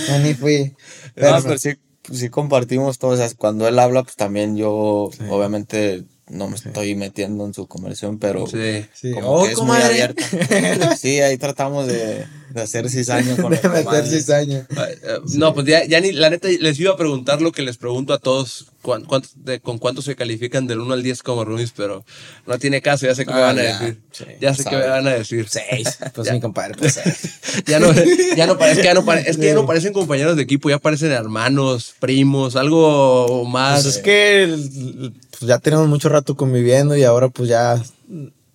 ya 0.06 0.18
ni 0.20 0.34
fui. 0.34 0.76
No, 1.16 1.42
pero 1.42 1.58
sí, 1.58 1.70
sí 2.12 2.28
compartimos 2.28 2.98
todo. 3.00 3.10
O 3.10 3.16
sea, 3.16 3.28
cuando 3.36 3.66
él 3.66 3.80
habla, 3.80 4.04
pues 4.04 4.14
también 4.14 4.56
yo, 4.56 5.10
obviamente, 5.28 6.04
no 6.28 6.48
me 6.48 6.56
estoy 6.56 6.94
metiendo 6.96 7.46
en 7.46 7.54
su 7.54 7.66
conversión, 7.68 8.18
pero 8.18 8.46
Sí. 8.46 8.84
Sí. 8.94 9.12
como 9.12 9.28
Oh, 9.30 9.44
que 9.46 9.52
es 9.52 9.60
muy 9.60 9.76
abierta. 9.76 10.24
Sí, 10.96 11.20
ahí 11.20 11.36
tratamos 11.38 11.86
de, 11.86 12.26
de 12.50 12.60
hacer 12.62 12.88
cizaña 12.90 13.36
con 13.36 13.52
de 13.52 13.60
la 13.62 13.68
meter 13.68 14.06
cizaña. 14.06 14.66
Eh, 14.76 15.18
No, 15.34 15.54
pues 15.54 15.66
ya, 15.66 15.84
ya 15.84 16.00
ni, 16.00 16.10
la 16.12 16.30
neta, 16.30 16.48
les 16.48 16.80
iba 16.80 16.92
a 16.92 16.96
preguntar 16.96 17.40
lo 17.42 17.52
que 17.52 17.62
les 17.62 17.76
pregunto 17.76 18.12
a 18.12 18.18
todos, 18.18 18.66
cuán- 18.82 19.04
cuánto- 19.04 19.28
de- 19.36 19.60
con 19.60 19.78
cuánto 19.78 20.02
se 20.02 20.16
califican 20.16 20.66
del 20.66 20.80
1 20.80 20.94
al 20.94 21.02
10 21.04 21.22
como 21.22 21.44
roomies, 21.44 21.72
pero 21.76 22.04
no 22.46 22.58
tiene 22.58 22.82
caso, 22.82 23.06
ya 23.06 23.14
sé 23.14 23.24
qué 23.24 23.32
me 23.32 23.38
Ah, 23.38 23.42
van 23.42 23.58
a 23.58 23.62
ya, 23.62 23.78
decir. 23.78 23.98
sí, 24.10 24.24
ya 24.40 24.54
sé 24.54 24.64
qué 24.64 24.76
me 24.76 24.86
van 24.88 25.06
a 25.06 25.10
decir. 25.14 25.46
Seis. 25.48 25.98
Pues 26.14 26.26
Ya. 26.26 26.32
mi 26.34 26.40
compadre, 26.40 26.74
pues 26.76 26.94
seis. 26.94 27.62
Ya 27.66 27.78
no, 27.78 27.92
ya 28.36 28.46
no, 28.46 28.58
es 28.64 28.78
que 28.78 28.84
ya 28.84 28.94
no, 28.94 29.12
es 29.12 29.36
que 29.36 29.46
ya 29.46 29.54
no 29.54 29.64
parecen 29.66 29.92
compañeros 29.92 30.36
de 30.36 30.42
equipo, 30.42 30.68
ya 30.70 30.78
parecen 30.78 31.12
hermanos, 31.12 31.94
primos, 32.00 32.56
algo 32.56 33.44
más. 33.44 33.82
Pues 33.84 33.96
es 33.96 34.02
que 34.02 34.42
el- 34.42 35.12
pues 35.38 35.48
ya 35.48 35.58
tenemos 35.58 35.88
mucho 35.88 36.08
rato 36.08 36.34
conviviendo 36.36 36.96
y 36.96 37.04
ahora 37.04 37.28
pues 37.28 37.48
ya 37.48 37.82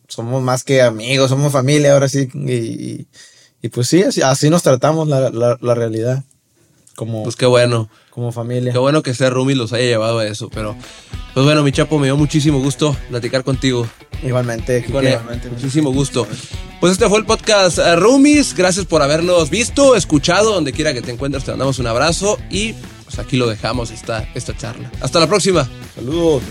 somos 0.08 0.42
más 0.44 0.64
que 0.64 0.82
amigos, 0.82 1.30
somos 1.30 1.52
familia 1.52 1.94
ahora 1.94 2.08
sí. 2.10 2.30
Y, 2.34 2.52
y- 2.54 3.08
y, 3.64 3.70
pues 3.70 3.88
sí, 3.88 4.02
así, 4.02 4.24
así 4.24 4.50
nos 4.50 4.64
tratamos 4.64 5.08
la, 5.08 5.30
la, 5.30 5.56
la 5.62 5.76
realidad. 5.76 6.24
Como, 6.96 7.22
Pues 7.24 7.36
qué 7.36 7.46
bueno. 7.46 7.90
como 8.10 8.32
familia. 8.32 8.72
Qué 8.74 8.80
bueno 8.80 9.04
que 9.04 9.14
ser 9.14 9.32
roomies 9.34 9.56
los 9.58 9.72
haya 9.72 9.86
llevado 9.86 10.18
a 10.20 10.26
eso, 10.26 10.50
pero 10.50 10.76
pues 11.36 11.46
bueno, 11.46 11.62
mi 11.64 11.72
chapo, 11.72 12.00
me 12.00 12.08
dio 12.08 12.18
muchísimo 12.18 12.60
gusto 12.60 12.96
platicar 13.10 13.44
contigo. 13.44 13.88
Igualmente. 14.24 14.78
Él. 14.88 15.52
Muchísimo 15.52 15.94
gusto. 15.94 16.28
Pues 16.80 16.94
este 16.94 17.08
fue 17.08 17.20
el 17.20 17.26
podcast 17.26 17.78
eh, 17.78 17.96
Roomies. 17.96 18.56
Gracias 18.56 18.86
por 18.88 19.02
habernos 19.04 19.50
visto, 19.52 19.96
escuchado, 19.96 20.54
donde 20.54 20.74
quiera 20.74 20.94
que 20.96 21.02
te 21.04 21.12
encuentres. 21.12 21.44
Te 21.44 21.52
mandamos 21.52 21.78
un 21.80 21.86
abrazo 21.88 22.40
y 22.50 22.74
pues 23.12 23.28
aquí 23.28 23.36
lo 23.36 23.48
dejamos 23.48 23.92
esta, 23.92 24.28
esta 24.34 24.56
charla. 24.56 24.90
Hasta 25.02 25.20
la 25.20 25.28
próxima. 25.28 25.68
Saludos. 25.96 26.44